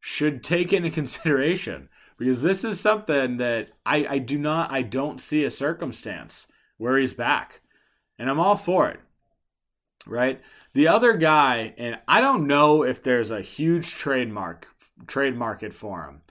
should 0.00 0.42
take 0.44 0.72
into 0.72 0.90
consideration 1.00 1.88
because 2.18 2.42
this 2.42 2.64
is 2.64 2.80
something 2.80 3.36
that 3.38 3.68
I, 3.84 4.06
I 4.08 4.18
do 4.18 4.38
not 4.38 4.72
I 4.72 4.82
don't 4.82 5.20
see 5.20 5.44
a 5.44 5.50
circumstance 5.50 6.46
where 6.78 6.98
he's 6.98 7.14
back. 7.14 7.60
And 8.18 8.30
I'm 8.30 8.40
all 8.40 8.56
for 8.56 8.88
it. 8.88 9.00
Right? 10.06 10.40
The 10.72 10.88
other 10.88 11.14
guy, 11.14 11.74
and 11.76 11.98
I 12.06 12.20
don't 12.20 12.46
know 12.46 12.82
if 12.82 13.02
there's 13.02 13.30
a 13.30 13.40
huge 13.40 13.90
trademark 13.90 14.68
trade 15.06 15.36
market 15.36 15.74
for 15.74 16.04
him, 16.04 16.22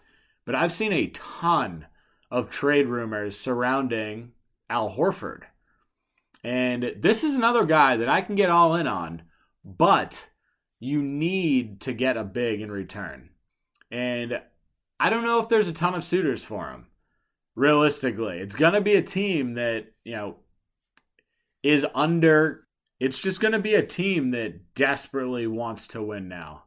but 0.46 0.56
I've 0.56 0.72
seen 0.72 0.94
a 0.94 1.08
ton 1.08 1.88
of 2.32 2.50
trade 2.50 2.88
rumors 2.88 3.40
surrounding 3.40 4.32
Al 4.70 4.96
Horford. 4.96 5.44
And 6.44 6.94
this 7.00 7.24
is 7.24 7.36
another 7.36 7.66
guy 7.66 7.98
that 7.98 8.10
I 8.10 8.22
can 8.22 8.36
get 8.36 8.50
all 8.50 8.76
in 8.76 8.88
on, 8.88 9.24
but 9.64 10.28
you 10.80 11.02
need 11.02 11.82
to 11.82 11.94
get 11.94 12.18
a 12.18 12.24
big 12.24 12.62
in 12.62 12.72
return. 12.72 13.30
And 13.92 14.42
I 15.00 15.10
don't 15.10 15.24
know 15.24 15.40
if 15.40 15.50
there's 15.50 15.70
a 15.70 15.74
ton 15.74 15.96
of 15.96 16.06
suitors 16.06 16.44
for 16.44 16.70
him. 16.70 16.88
Realistically, 17.56 18.40
it's 18.40 18.56
going 18.56 18.74
to 18.74 18.82
be 18.82 18.96
a 18.96 19.02
team 19.02 19.54
that, 19.54 19.88
you 20.04 20.14
know, 20.14 20.38
is 21.64 21.86
under 21.96 22.66
it's 23.00 23.20
just 23.20 23.42
going 23.42 23.52
to 23.52 23.60
be 23.60 23.76
a 23.76 23.86
team 23.86 24.32
that 24.32 24.74
desperately 24.74 25.48
wants 25.48 25.88
to 25.88 26.02
win 26.02 26.28
now 26.28 26.64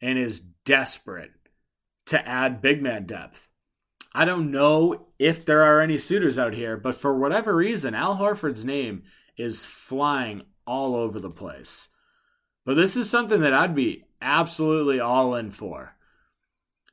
and 0.00 0.18
is 0.18 0.40
desperate 0.64 1.32
to 2.06 2.28
add 2.28 2.60
big 2.60 2.82
man 2.82 3.06
depth. 3.06 3.48
I 4.14 4.24
don't 4.26 4.50
know 4.50 5.06
if 5.18 5.46
there 5.46 5.62
are 5.62 5.80
any 5.80 5.98
suitors 5.98 6.38
out 6.38 6.52
here, 6.52 6.76
but 6.76 6.96
for 6.96 7.18
whatever 7.18 7.56
reason, 7.56 7.94
Al 7.94 8.18
Horford's 8.18 8.64
name 8.64 9.04
is 9.38 9.64
flying 9.64 10.42
all 10.66 10.94
over 10.94 11.18
the 11.18 11.30
place. 11.30 11.88
But 12.66 12.74
this 12.74 12.96
is 12.96 13.08
something 13.08 13.40
that 13.40 13.54
I'd 13.54 13.74
be 13.74 14.04
absolutely 14.20 15.00
all 15.00 15.34
in 15.34 15.50
for. 15.50 15.96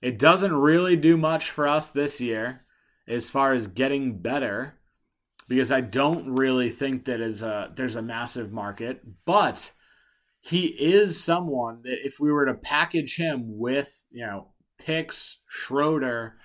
It 0.01 0.17
doesn't 0.17 0.53
really 0.53 0.95
do 0.95 1.17
much 1.17 1.49
for 1.49 1.67
us 1.67 1.91
this 1.91 2.21
year 2.21 2.65
as 3.07 3.29
far 3.29 3.53
as 3.53 3.67
getting 3.67 4.21
better 4.21 4.75
because 5.47 5.71
I 5.71 5.81
don't 5.81 6.35
really 6.35 6.69
think 6.69 7.05
that 7.05 7.19
is 7.19 7.41
a 7.41 7.71
there's 7.75 7.95
a 7.95 8.01
massive 8.01 8.51
market, 8.51 9.01
but 9.25 9.71
he 10.41 10.67
is 10.67 11.21
someone 11.21 11.81
that 11.83 11.97
if 12.05 12.19
we 12.19 12.31
were 12.31 12.45
to 12.45 12.53
package 12.53 13.17
him 13.17 13.57
with, 13.57 14.05
you 14.11 14.25
know, 14.25 14.53
picks, 14.77 15.39
Schroeder, 15.47 16.35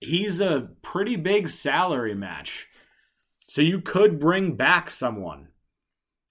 he's 0.00 0.40
a 0.40 0.70
pretty 0.82 1.16
big 1.16 1.48
salary 1.48 2.14
match. 2.14 2.66
So 3.46 3.62
you 3.62 3.80
could 3.80 4.18
bring 4.18 4.56
back 4.56 4.90
someone 4.90 5.48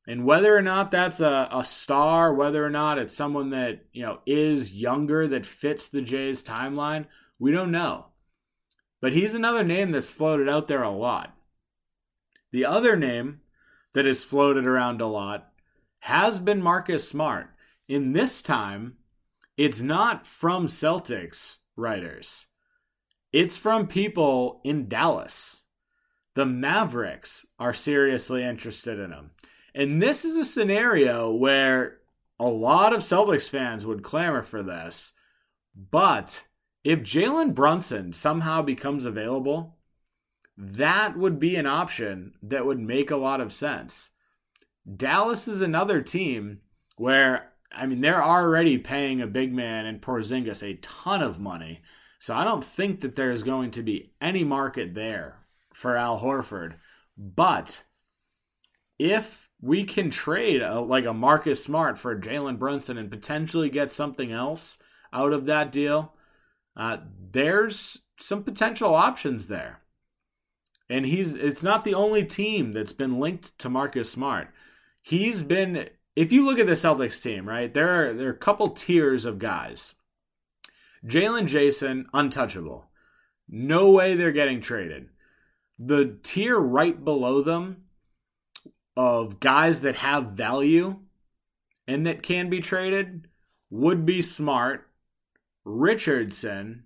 and 0.07 0.23
whether 0.23 0.55
or 0.55 0.61
not 0.61 0.89
that's 0.89 1.19
a, 1.19 1.49
a 1.51 1.65
star, 1.65 2.33
whether 2.33 2.65
or 2.65 2.69
not 2.69 2.97
it's 2.97 3.13
someone 3.13 3.49
that, 3.49 3.81
you 3.91 4.03
know, 4.03 4.19
is 4.25 4.71
younger 4.71 5.27
that 5.27 5.45
fits 5.45 5.89
the 5.89 6.01
Jays 6.01 6.41
timeline, 6.41 7.05
we 7.37 7.51
don't 7.51 7.71
know. 7.71 8.05
But 9.01 9.11
he's 9.11 9.35
another 9.35 9.65
name 9.65 9.91
that's 9.91 10.09
floated 10.09 10.47
out 10.47 10.69
there 10.69 10.81
a 10.81 10.89
lot. 10.89 11.35
The 12.53 12.65
other 12.65 12.95
name 12.95 13.41
that 13.93 14.05
is 14.05 14.23
floated 14.23 14.65
around 14.65 15.01
a 15.01 15.07
lot 15.07 15.51
has 15.99 16.39
been 16.39 16.61
Marcus 16.61 17.07
Smart. 17.07 17.49
In 17.89 18.13
this 18.13 18.41
time, 18.41 18.95
it's 19.57 19.81
not 19.81 20.25
from 20.25 20.67
Celtics 20.67 21.57
writers. 21.75 22.45
It's 23.33 23.57
from 23.57 23.87
people 23.87 24.61
in 24.63 24.87
Dallas. 24.87 25.57
The 26.35 26.45
Mavericks 26.45 27.45
are 27.59 27.73
seriously 27.73 28.43
interested 28.43 28.99
in 28.99 29.11
him. 29.11 29.31
And 29.77 30.01
this 30.01 30.25
is 30.25 30.35
a 30.35 30.43
scenario 30.43 31.31
where 31.31 31.99
a 32.39 32.47
lot 32.47 32.93
of 32.93 33.01
Celtics 33.01 33.47
fans 33.47 33.85
would 33.85 34.01
clamor 34.01 34.41
for 34.41 34.63
this. 34.63 35.13
But 35.75 36.47
if 36.83 37.01
Jalen 37.01 37.53
Brunson 37.53 38.11
somehow 38.11 38.63
becomes 38.63 39.05
available, 39.05 39.77
that 40.57 41.15
would 41.15 41.39
be 41.39 41.55
an 41.57 41.67
option 41.67 42.33
that 42.41 42.65
would 42.65 42.79
make 42.79 43.11
a 43.11 43.17
lot 43.17 43.39
of 43.39 43.53
sense. 43.53 44.09
Dallas 44.95 45.47
is 45.47 45.61
another 45.61 46.01
team 46.01 46.61
where, 46.95 47.51
I 47.71 47.85
mean, 47.85 48.01
they're 48.01 48.23
already 48.23 48.79
paying 48.79 49.21
a 49.21 49.27
big 49.27 49.53
man 49.53 49.85
and 49.85 50.01
Porzingis 50.01 50.63
a 50.63 50.79
ton 50.81 51.21
of 51.21 51.39
money. 51.39 51.83
So 52.17 52.33
I 52.35 52.43
don't 52.43 52.65
think 52.65 53.01
that 53.01 53.15
there's 53.15 53.43
going 53.43 53.69
to 53.71 53.83
be 53.83 54.11
any 54.19 54.43
market 54.43 54.95
there 54.95 55.45
for 55.71 55.95
Al 55.95 56.19
Horford. 56.19 56.77
But 57.15 57.83
if 58.97 59.46
we 59.61 59.83
can 59.83 60.09
trade 60.09 60.61
a, 60.61 60.79
like 60.79 61.05
a 61.05 61.13
Marcus 61.13 61.63
Smart 61.63 61.97
for 61.97 62.19
Jalen 62.19 62.59
Brunson 62.59 62.97
and 62.97 63.09
potentially 63.09 63.69
get 63.69 63.91
something 63.91 64.31
else 64.31 64.77
out 65.11 65.33
of 65.33 65.45
that 65.45 65.71
deal, 65.71 66.13
uh, 66.75 66.97
there's 67.31 67.99
some 68.19 68.43
potential 68.43 68.93
options 68.93 69.47
there. 69.47 69.81
And 70.89 71.05
he's 71.05 71.33
it's 71.33 71.63
not 71.63 71.83
the 71.83 71.95
only 71.95 72.23
team 72.23 72.71
that's 72.71 72.93
been 72.93 73.19
linked 73.19 73.57
to 73.59 73.69
Marcus 73.69 74.09
Smart. 74.09 74.49
He's 75.01 75.43
been 75.43 75.89
if 76.15 76.31
you 76.31 76.45
look 76.45 76.59
at 76.59 76.65
the 76.65 76.73
Celtics 76.73 77.21
team, 77.21 77.47
right, 77.47 77.73
there 77.73 78.09
are 78.09 78.13
there 78.13 78.29
are 78.29 78.33
a 78.33 78.37
couple 78.37 78.69
tiers 78.69 79.25
of 79.25 79.37
guys. 79.37 79.95
Jaylen 81.05 81.47
Jayson, 81.47 82.05
untouchable. 82.13 82.85
No 83.49 83.91
way 83.91 84.15
they're 84.15 84.31
getting 84.31 84.61
traded. 84.61 85.09
The 85.77 86.17
tier 86.23 86.57
right 86.57 87.03
below 87.03 87.41
them 87.41 87.86
of 88.97 89.39
guys 89.39 89.81
that 89.81 89.95
have 89.97 90.31
value 90.31 90.97
and 91.87 92.05
that 92.07 92.23
can 92.23 92.49
be 92.49 92.59
traded 92.59 93.27
would 93.69 94.05
be 94.05 94.23
Smart, 94.23 94.89
Richardson, 95.63 96.83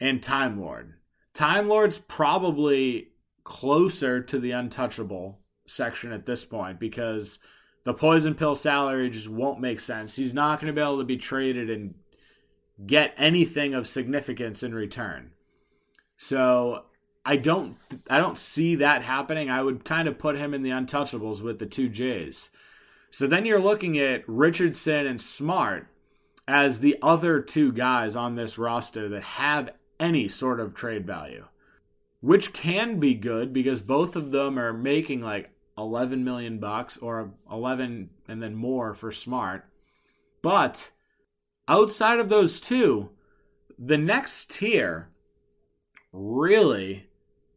and 0.00 0.22
Time 0.22 0.58
Lord. 0.58 0.94
Time 1.34 1.68
Lord's 1.68 1.98
probably 1.98 3.08
closer 3.44 4.22
to 4.22 4.38
the 4.38 4.52
untouchable 4.52 5.38
section 5.66 6.12
at 6.12 6.24
this 6.24 6.46
point 6.46 6.80
because 6.80 7.38
the 7.84 7.92
poison 7.92 8.34
pill 8.34 8.54
salary 8.54 9.10
just 9.10 9.28
won't 9.28 9.60
make 9.60 9.80
sense. 9.80 10.16
He's 10.16 10.34
not 10.34 10.60
going 10.60 10.68
to 10.68 10.78
be 10.78 10.82
able 10.82 10.98
to 10.98 11.04
be 11.04 11.18
traded 11.18 11.68
and 11.68 11.94
get 12.86 13.12
anything 13.18 13.74
of 13.74 13.86
significance 13.86 14.62
in 14.62 14.74
return. 14.74 15.32
So 16.16 16.84
I 17.28 17.36
don't 17.36 17.76
I 18.08 18.16
don't 18.16 18.38
see 18.38 18.76
that 18.76 19.02
happening. 19.02 19.50
I 19.50 19.60
would 19.60 19.84
kind 19.84 20.08
of 20.08 20.16
put 20.16 20.38
him 20.38 20.54
in 20.54 20.62
the 20.62 20.70
untouchables 20.70 21.42
with 21.42 21.58
the 21.58 21.66
two 21.66 21.90
J's. 21.90 22.48
So 23.10 23.26
then 23.26 23.44
you're 23.44 23.60
looking 23.60 23.98
at 23.98 24.26
Richardson 24.26 25.06
and 25.06 25.20
Smart 25.20 25.88
as 26.46 26.80
the 26.80 26.96
other 27.02 27.42
two 27.42 27.70
guys 27.70 28.16
on 28.16 28.34
this 28.34 28.56
roster 28.56 29.10
that 29.10 29.22
have 29.22 29.68
any 30.00 30.26
sort 30.26 30.58
of 30.58 30.72
trade 30.72 31.06
value, 31.06 31.44
which 32.22 32.54
can 32.54 32.98
be 32.98 33.12
good 33.12 33.52
because 33.52 33.82
both 33.82 34.16
of 34.16 34.30
them 34.30 34.58
are 34.58 34.72
making 34.72 35.20
like 35.20 35.50
11 35.76 36.24
million 36.24 36.58
bucks 36.58 36.96
or 36.96 37.34
11 37.52 38.08
and 38.26 38.42
then 38.42 38.54
more 38.54 38.94
for 38.94 39.12
Smart. 39.12 39.66
But 40.40 40.92
outside 41.68 42.20
of 42.20 42.30
those 42.30 42.58
two, 42.58 43.10
the 43.78 43.98
next 43.98 44.50
tier 44.50 45.10
really 46.10 47.07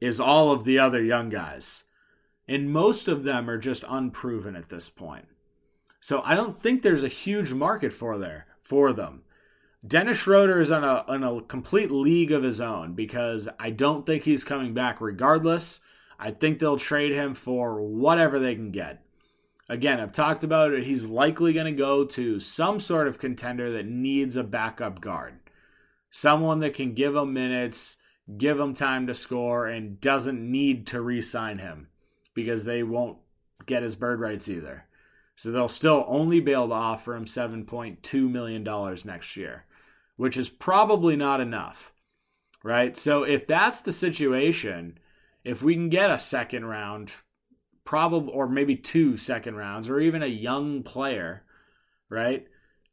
is 0.01 0.19
all 0.19 0.51
of 0.51 0.65
the 0.65 0.79
other 0.79 1.01
young 1.01 1.29
guys. 1.29 1.85
And 2.47 2.73
most 2.73 3.07
of 3.07 3.23
them 3.23 3.49
are 3.49 3.57
just 3.57 3.85
unproven 3.87 4.57
at 4.57 4.67
this 4.67 4.89
point. 4.89 5.27
So 6.01 6.21
I 6.25 6.35
don't 6.35 6.61
think 6.61 6.81
there's 6.81 7.03
a 7.03 7.07
huge 7.07 7.53
market 7.53 7.93
for 7.93 8.17
there 8.17 8.47
for 8.59 8.91
them. 8.91 9.21
Dennis 9.85 10.17
Schroeder 10.17 10.59
is 10.59 10.71
on 10.71 10.83
a 10.83 11.05
on 11.07 11.23
a 11.23 11.41
complete 11.41 11.91
league 11.91 12.31
of 12.31 12.43
his 12.43 12.59
own 12.59 12.93
because 12.93 13.47
I 13.59 13.69
don't 13.69 14.05
think 14.05 14.23
he's 14.23 14.43
coming 14.43 14.73
back 14.73 14.99
regardless. 14.99 15.79
I 16.19 16.31
think 16.31 16.59
they'll 16.59 16.77
trade 16.77 17.13
him 17.13 17.33
for 17.33 17.81
whatever 17.81 18.37
they 18.37 18.53
can 18.53 18.71
get. 18.71 19.03
Again, 19.69 19.99
I've 19.99 20.11
talked 20.11 20.43
about 20.43 20.73
it. 20.73 20.83
He's 20.83 21.05
likely 21.05 21.53
going 21.53 21.65
to 21.65 21.71
go 21.71 22.05
to 22.05 22.39
some 22.39 22.79
sort 22.79 23.07
of 23.07 23.17
contender 23.17 23.71
that 23.71 23.87
needs 23.87 24.35
a 24.35 24.43
backup 24.43 25.01
guard. 25.01 25.39
Someone 26.09 26.59
that 26.59 26.73
can 26.73 26.93
give 26.93 27.15
him 27.15 27.33
minutes, 27.33 27.95
give 28.37 28.59
him 28.59 28.73
time 28.73 29.07
to 29.07 29.13
score, 29.13 29.67
and 29.67 29.99
doesn't 29.99 30.51
need 30.51 30.87
to 30.87 31.01
re 31.01 31.21
sign 31.21 31.57
him 31.57 31.87
because 32.33 32.63
they 32.63 32.83
won't 32.83 33.17
get 33.65 33.83
his 33.83 33.95
bird 33.95 34.19
rights 34.19 34.49
either. 34.49 34.85
So 35.35 35.51
they'll 35.51 35.67
still 35.69 36.05
only 36.07 36.39
be 36.39 36.51
able 36.51 36.69
to 36.69 36.75
offer 36.75 37.15
him 37.15 37.25
$7.2 37.25 38.31
million 38.31 38.63
next 39.05 39.35
year, 39.35 39.65
which 40.15 40.37
is 40.37 40.49
probably 40.49 41.15
not 41.15 41.41
enough, 41.41 41.93
right? 42.63 42.95
So 42.97 43.23
if 43.23 43.47
that's 43.47 43.81
the 43.81 43.91
situation, 43.91 44.99
if 45.43 45.63
we 45.63 45.73
can 45.73 45.89
get 45.89 46.11
a 46.11 46.17
second 46.17 46.65
round, 46.65 47.11
probably, 47.85 48.33
or 48.33 48.47
maybe 48.47 48.75
two 48.75 49.17
second 49.17 49.55
rounds, 49.55 49.89
or 49.89 49.99
even 49.99 50.21
a 50.21 50.27
young 50.27 50.83
player, 50.83 51.43
right, 52.09 52.45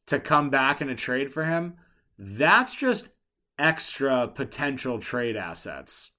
to 0.07 0.19
come 0.19 0.49
back 0.49 0.81
in 0.81 0.89
a 0.89 0.95
trade 0.95 1.33
for 1.33 1.45
him, 1.45 1.75
that's 2.19 2.75
just 2.75 3.11
extra 3.59 4.29
potential 4.29 4.99
trade 4.99 5.37
assets, 5.37 6.11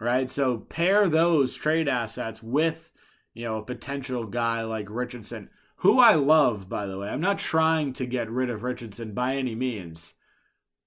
right? 0.00 0.30
So 0.30 0.58
pair 0.58 1.08
those 1.08 1.54
trade 1.54 1.88
assets 1.88 2.42
with, 2.42 2.92
you 3.34 3.44
know, 3.44 3.58
a 3.58 3.64
potential 3.64 4.26
guy 4.26 4.62
like 4.62 4.86
Richardson 4.88 5.50
who 5.82 5.98
I 5.98 6.14
love, 6.14 6.68
by 6.68 6.86
the 6.86 6.96
way. 6.96 7.08
I'm 7.08 7.20
not 7.20 7.40
trying 7.40 7.92
to 7.94 8.06
get 8.06 8.30
rid 8.30 8.50
of 8.50 8.62
Richardson 8.62 9.14
by 9.14 9.34
any 9.34 9.56
means, 9.56 10.14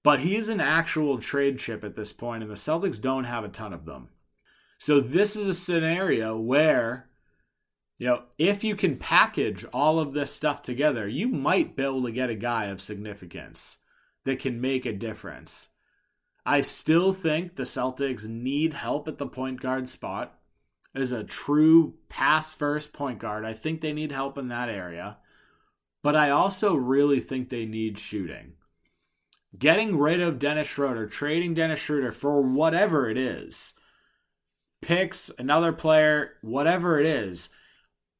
but 0.02 0.20
he's 0.20 0.48
an 0.48 0.58
actual 0.58 1.18
trade 1.18 1.58
chip 1.58 1.84
at 1.84 1.96
this 1.96 2.14
point, 2.14 2.42
and 2.42 2.50
the 2.50 2.56
Celtics 2.56 2.98
don't 2.98 3.24
have 3.24 3.44
a 3.44 3.48
ton 3.48 3.74
of 3.74 3.84
them. 3.84 4.08
So 4.78 5.00
this 5.00 5.36
is 5.36 5.48
a 5.48 5.54
scenario 5.54 6.38
where, 6.38 7.10
you 7.98 8.06
know, 8.06 8.22
if 8.38 8.64
you 8.64 8.74
can 8.74 8.96
package 8.96 9.66
all 9.66 10.00
of 10.00 10.14
this 10.14 10.32
stuff 10.32 10.62
together, 10.62 11.06
you 11.06 11.28
might 11.28 11.76
be 11.76 11.82
able 11.82 12.04
to 12.04 12.10
get 12.10 12.30
a 12.30 12.34
guy 12.34 12.66
of 12.66 12.80
significance 12.80 13.76
that 14.24 14.38
can 14.40 14.62
make 14.62 14.86
a 14.86 14.94
difference. 14.94 15.68
I 16.48 16.60
still 16.60 17.12
think 17.12 17.56
the 17.56 17.64
Celtics 17.64 18.24
need 18.24 18.72
help 18.72 19.08
at 19.08 19.18
the 19.18 19.26
point 19.26 19.60
guard 19.60 19.90
spot 19.90 20.38
As 20.94 21.10
a 21.10 21.24
true 21.24 21.94
pass 22.08 22.54
first 22.54 22.92
point 22.92 23.18
guard. 23.18 23.44
I 23.44 23.52
think 23.52 23.80
they 23.80 23.92
need 23.92 24.12
help 24.12 24.38
in 24.38 24.48
that 24.48 24.68
area. 24.68 25.18
But 26.02 26.14
I 26.14 26.30
also 26.30 26.76
really 26.76 27.18
think 27.18 27.50
they 27.50 27.66
need 27.66 27.98
shooting. 27.98 28.52
Getting 29.58 29.98
rid 29.98 30.20
of 30.20 30.38
Dennis 30.38 30.68
Schroeder, 30.68 31.06
trading 31.06 31.54
Dennis 31.54 31.80
Schroeder 31.80 32.12
for 32.12 32.40
whatever 32.40 33.10
it 33.10 33.18
is, 33.18 33.74
picks, 34.80 35.30
another 35.38 35.72
player, 35.72 36.34
whatever 36.42 37.00
it 37.00 37.06
is, 37.06 37.48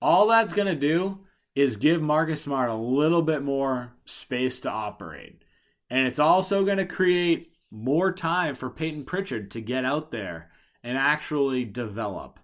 all 0.02 0.26
that's 0.26 0.54
going 0.54 0.66
to 0.66 0.74
do 0.74 1.20
is 1.54 1.76
give 1.76 2.02
Marcus 2.02 2.42
Smart 2.42 2.70
a 2.70 2.74
little 2.74 3.22
bit 3.22 3.42
more 3.42 3.92
space 4.04 4.60
to 4.60 4.70
operate. 4.70 5.42
And 5.88 6.06
it's 6.06 6.18
also 6.18 6.64
going 6.64 6.78
to 6.78 6.86
create 6.86 7.55
more 7.70 8.12
time 8.12 8.54
for 8.54 8.70
Peyton 8.70 9.04
Pritchard 9.04 9.50
to 9.52 9.60
get 9.60 9.84
out 9.84 10.10
there 10.10 10.50
and 10.82 10.96
actually 10.96 11.64
develop. 11.64 12.38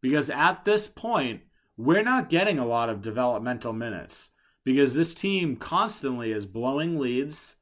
Because 0.00 0.30
at 0.30 0.64
this 0.64 0.86
point, 0.86 1.42
we're 1.76 2.02
not 2.02 2.30
getting 2.30 2.58
a 2.58 2.66
lot 2.66 2.88
of 2.88 3.02
developmental 3.02 3.72
minutes 3.72 4.30
because 4.64 4.94
this 4.94 5.14
team 5.14 5.56
constantly 5.56 6.32
is 6.32 6.46
blowing 6.46 6.98
leads 6.98 7.56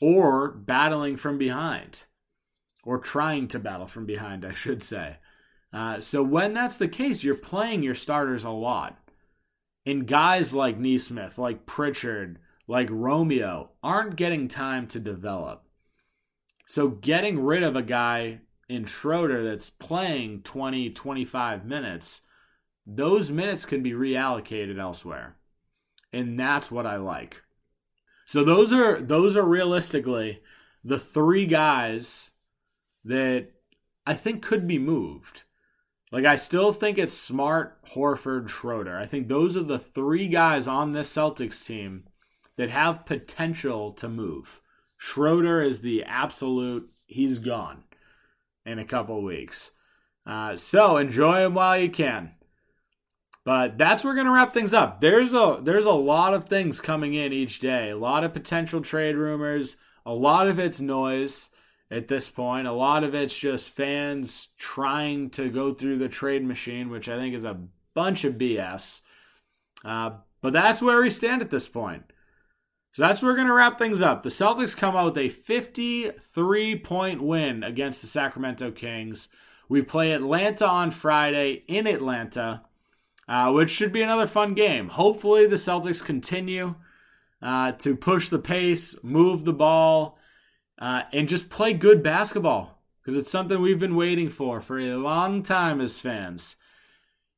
or 0.00 0.48
battling 0.50 1.16
from 1.16 1.38
behind 1.38 2.04
or 2.84 2.98
trying 2.98 3.48
to 3.48 3.58
battle 3.58 3.86
from 3.86 4.06
behind, 4.06 4.44
I 4.44 4.52
should 4.52 4.82
say. 4.82 5.16
Uh, 5.72 6.00
so 6.00 6.22
when 6.22 6.54
that's 6.54 6.78
the 6.78 6.88
case, 6.88 7.22
you're 7.22 7.34
playing 7.34 7.82
your 7.82 7.94
starters 7.94 8.44
a 8.44 8.50
lot. 8.50 8.98
And 9.84 10.06
guys 10.06 10.54
like 10.54 10.78
Nesmith, 10.78 11.36
like 11.36 11.66
Pritchard, 11.66 12.38
like 12.66 12.88
Romeo 12.90 13.70
aren't 13.82 14.16
getting 14.16 14.48
time 14.48 14.86
to 14.88 15.00
develop. 15.00 15.65
So 16.66 16.88
getting 16.88 17.42
rid 17.42 17.62
of 17.62 17.76
a 17.76 17.82
guy 17.82 18.40
in 18.68 18.84
Schroeder 18.84 19.42
that's 19.42 19.70
playing 19.70 20.42
20, 20.42 20.90
25 20.90 21.64
minutes, 21.64 22.20
those 22.84 23.30
minutes 23.30 23.64
can 23.64 23.82
be 23.82 23.92
reallocated 23.92 24.78
elsewhere. 24.78 25.36
And 26.12 26.38
that's 26.38 26.70
what 26.70 26.84
I 26.84 26.96
like. 26.96 27.42
So 28.26 28.42
those 28.42 28.72
are 28.72 29.00
those 29.00 29.36
are 29.36 29.44
realistically 29.44 30.40
the 30.82 30.98
three 30.98 31.46
guys 31.46 32.32
that 33.04 33.50
I 34.04 34.14
think 34.14 34.42
could 34.42 34.66
be 34.66 34.78
moved. 34.78 35.44
Like 36.10 36.24
I 36.24 36.34
still 36.34 36.72
think 36.72 36.98
it's 36.98 37.16
Smart, 37.16 37.84
Horford, 37.94 38.48
Schroeder. 38.48 38.98
I 38.98 39.06
think 39.06 39.28
those 39.28 39.56
are 39.56 39.62
the 39.62 39.78
three 39.78 40.26
guys 40.26 40.66
on 40.66 40.92
this 40.92 41.12
Celtics 41.14 41.64
team 41.64 42.04
that 42.56 42.70
have 42.70 43.06
potential 43.06 43.92
to 43.92 44.08
move. 44.08 44.60
Schroeder 44.96 45.60
is 45.60 45.80
the 45.80 46.04
absolute 46.04 46.90
he's 47.06 47.38
gone 47.38 47.84
in 48.64 48.78
a 48.78 48.84
couple 48.84 49.22
weeks. 49.22 49.70
Uh, 50.26 50.56
so 50.56 50.96
enjoy 50.96 51.44
him 51.44 51.54
while 51.54 51.78
you 51.78 51.90
can. 51.90 52.32
But 53.44 53.78
that's 53.78 54.02
where 54.02 54.12
we're 54.12 54.16
gonna 54.16 54.32
wrap 54.32 54.52
things 54.52 54.74
up. 54.74 55.00
There's 55.00 55.32
a 55.32 55.60
there's 55.62 55.84
a 55.84 55.92
lot 55.92 56.34
of 56.34 56.46
things 56.46 56.80
coming 56.80 57.14
in 57.14 57.32
each 57.32 57.60
day. 57.60 57.90
A 57.90 57.96
lot 57.96 58.24
of 58.24 58.32
potential 58.32 58.80
trade 58.80 59.14
rumors. 59.14 59.76
A 60.04 60.12
lot 60.12 60.48
of 60.48 60.58
it's 60.58 60.80
noise 60.80 61.48
at 61.88 62.08
this 62.08 62.28
point. 62.28 62.66
A 62.66 62.72
lot 62.72 63.04
of 63.04 63.14
it's 63.14 63.38
just 63.38 63.68
fans 63.68 64.48
trying 64.58 65.30
to 65.30 65.48
go 65.48 65.72
through 65.72 65.98
the 65.98 66.08
trade 66.08 66.44
machine, 66.44 66.90
which 66.90 67.08
I 67.08 67.16
think 67.16 67.36
is 67.36 67.44
a 67.44 67.60
bunch 67.94 68.24
of 68.24 68.34
BS. 68.34 69.00
Uh, 69.84 70.10
but 70.42 70.52
that's 70.52 70.82
where 70.82 71.00
we 71.00 71.10
stand 71.10 71.40
at 71.40 71.50
this 71.50 71.68
point. 71.68 72.02
So 72.96 73.02
that's 73.02 73.20
where 73.20 73.30
we're 73.30 73.36
going 73.36 73.48
to 73.48 73.52
wrap 73.52 73.76
things 73.76 74.00
up. 74.00 74.22
The 74.22 74.30
Celtics 74.30 74.74
come 74.74 74.96
out 74.96 75.04
with 75.04 75.18
a 75.18 75.28
53 75.28 76.78
point 76.78 77.20
win 77.20 77.62
against 77.62 78.00
the 78.00 78.06
Sacramento 78.06 78.70
Kings. 78.70 79.28
We 79.68 79.82
play 79.82 80.12
Atlanta 80.12 80.66
on 80.66 80.90
Friday 80.90 81.62
in 81.68 81.86
Atlanta, 81.86 82.62
uh, 83.28 83.52
which 83.52 83.68
should 83.68 83.92
be 83.92 84.00
another 84.00 84.26
fun 84.26 84.54
game. 84.54 84.88
Hopefully, 84.88 85.46
the 85.46 85.56
Celtics 85.56 86.02
continue 86.02 86.74
uh, 87.42 87.72
to 87.72 87.96
push 87.96 88.30
the 88.30 88.38
pace, 88.38 88.94
move 89.02 89.44
the 89.44 89.52
ball, 89.52 90.18
uh, 90.78 91.02
and 91.12 91.28
just 91.28 91.50
play 91.50 91.74
good 91.74 92.02
basketball 92.02 92.82
because 93.02 93.14
it's 93.14 93.30
something 93.30 93.60
we've 93.60 93.78
been 93.78 93.96
waiting 93.96 94.30
for 94.30 94.58
for 94.62 94.78
a 94.78 94.96
long 94.96 95.42
time 95.42 95.82
as 95.82 95.98
fans. 95.98 96.56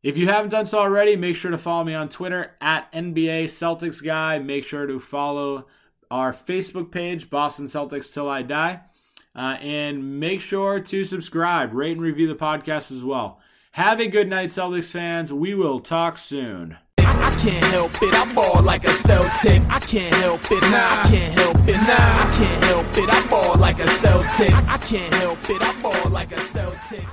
If 0.02 0.16
you 0.16 0.28
haven't 0.28 0.50
done 0.50 0.66
so 0.66 0.78
already, 0.78 1.16
make 1.16 1.34
sure 1.34 1.50
to 1.50 1.58
follow 1.58 1.82
me 1.82 1.92
on 1.94 2.08
Twitter 2.08 2.52
at 2.60 2.90
NBA 2.92 3.46
Celtics 3.46 4.02
Guy. 4.02 4.38
Make 4.38 4.64
sure 4.64 4.86
to 4.86 5.00
follow 5.00 5.66
our 6.08 6.32
Facebook 6.32 6.92
page, 6.92 7.28
Boston 7.28 7.66
Celtics 7.66 8.12
Till 8.12 8.28
I 8.28 8.42
Die. 8.42 8.80
Uh, 9.34 9.56
and 9.60 10.20
make 10.20 10.40
sure 10.40 10.78
to 10.80 11.04
subscribe, 11.04 11.74
rate, 11.74 11.92
and 11.92 12.00
review 12.00 12.28
the 12.28 12.36
podcast 12.36 12.92
as 12.92 13.02
well. 13.02 13.40
Have 13.72 14.00
a 14.00 14.06
good 14.06 14.28
night, 14.28 14.50
Celtics 14.50 14.90
fans. 14.90 15.32
We 15.32 15.54
will 15.54 15.80
talk 15.80 16.16
soon. 16.16 16.76
I 16.98 17.30
can't 17.40 17.64
help 17.66 17.92
it, 18.00 18.14
I 18.14 18.32
ball 18.34 18.62
like 18.62 18.84
a 18.84 18.92
Celtic. 18.92 19.62
I 19.68 19.80
can't 19.80 20.14
help 20.14 20.40
it, 20.50 20.62
nah, 20.62 20.90
I 20.90 21.08
can't 21.08 21.34
help 21.34 21.56
it, 21.68 21.76
nah, 21.76 22.22
I 22.22 22.34
can't 22.36 22.64
help 22.64 22.86
it, 22.86 23.12
I 23.12 23.26
ball 23.28 23.56
like 23.56 23.80
a 23.80 23.86
Celtic. 23.88 24.52
I 24.52 24.78
can't 24.78 25.12
help 25.14 25.38
it, 25.50 25.60
I 25.60 25.82
ball 25.82 26.10
like 26.10 26.32
a 26.32 26.40
Celtic. 26.40 27.04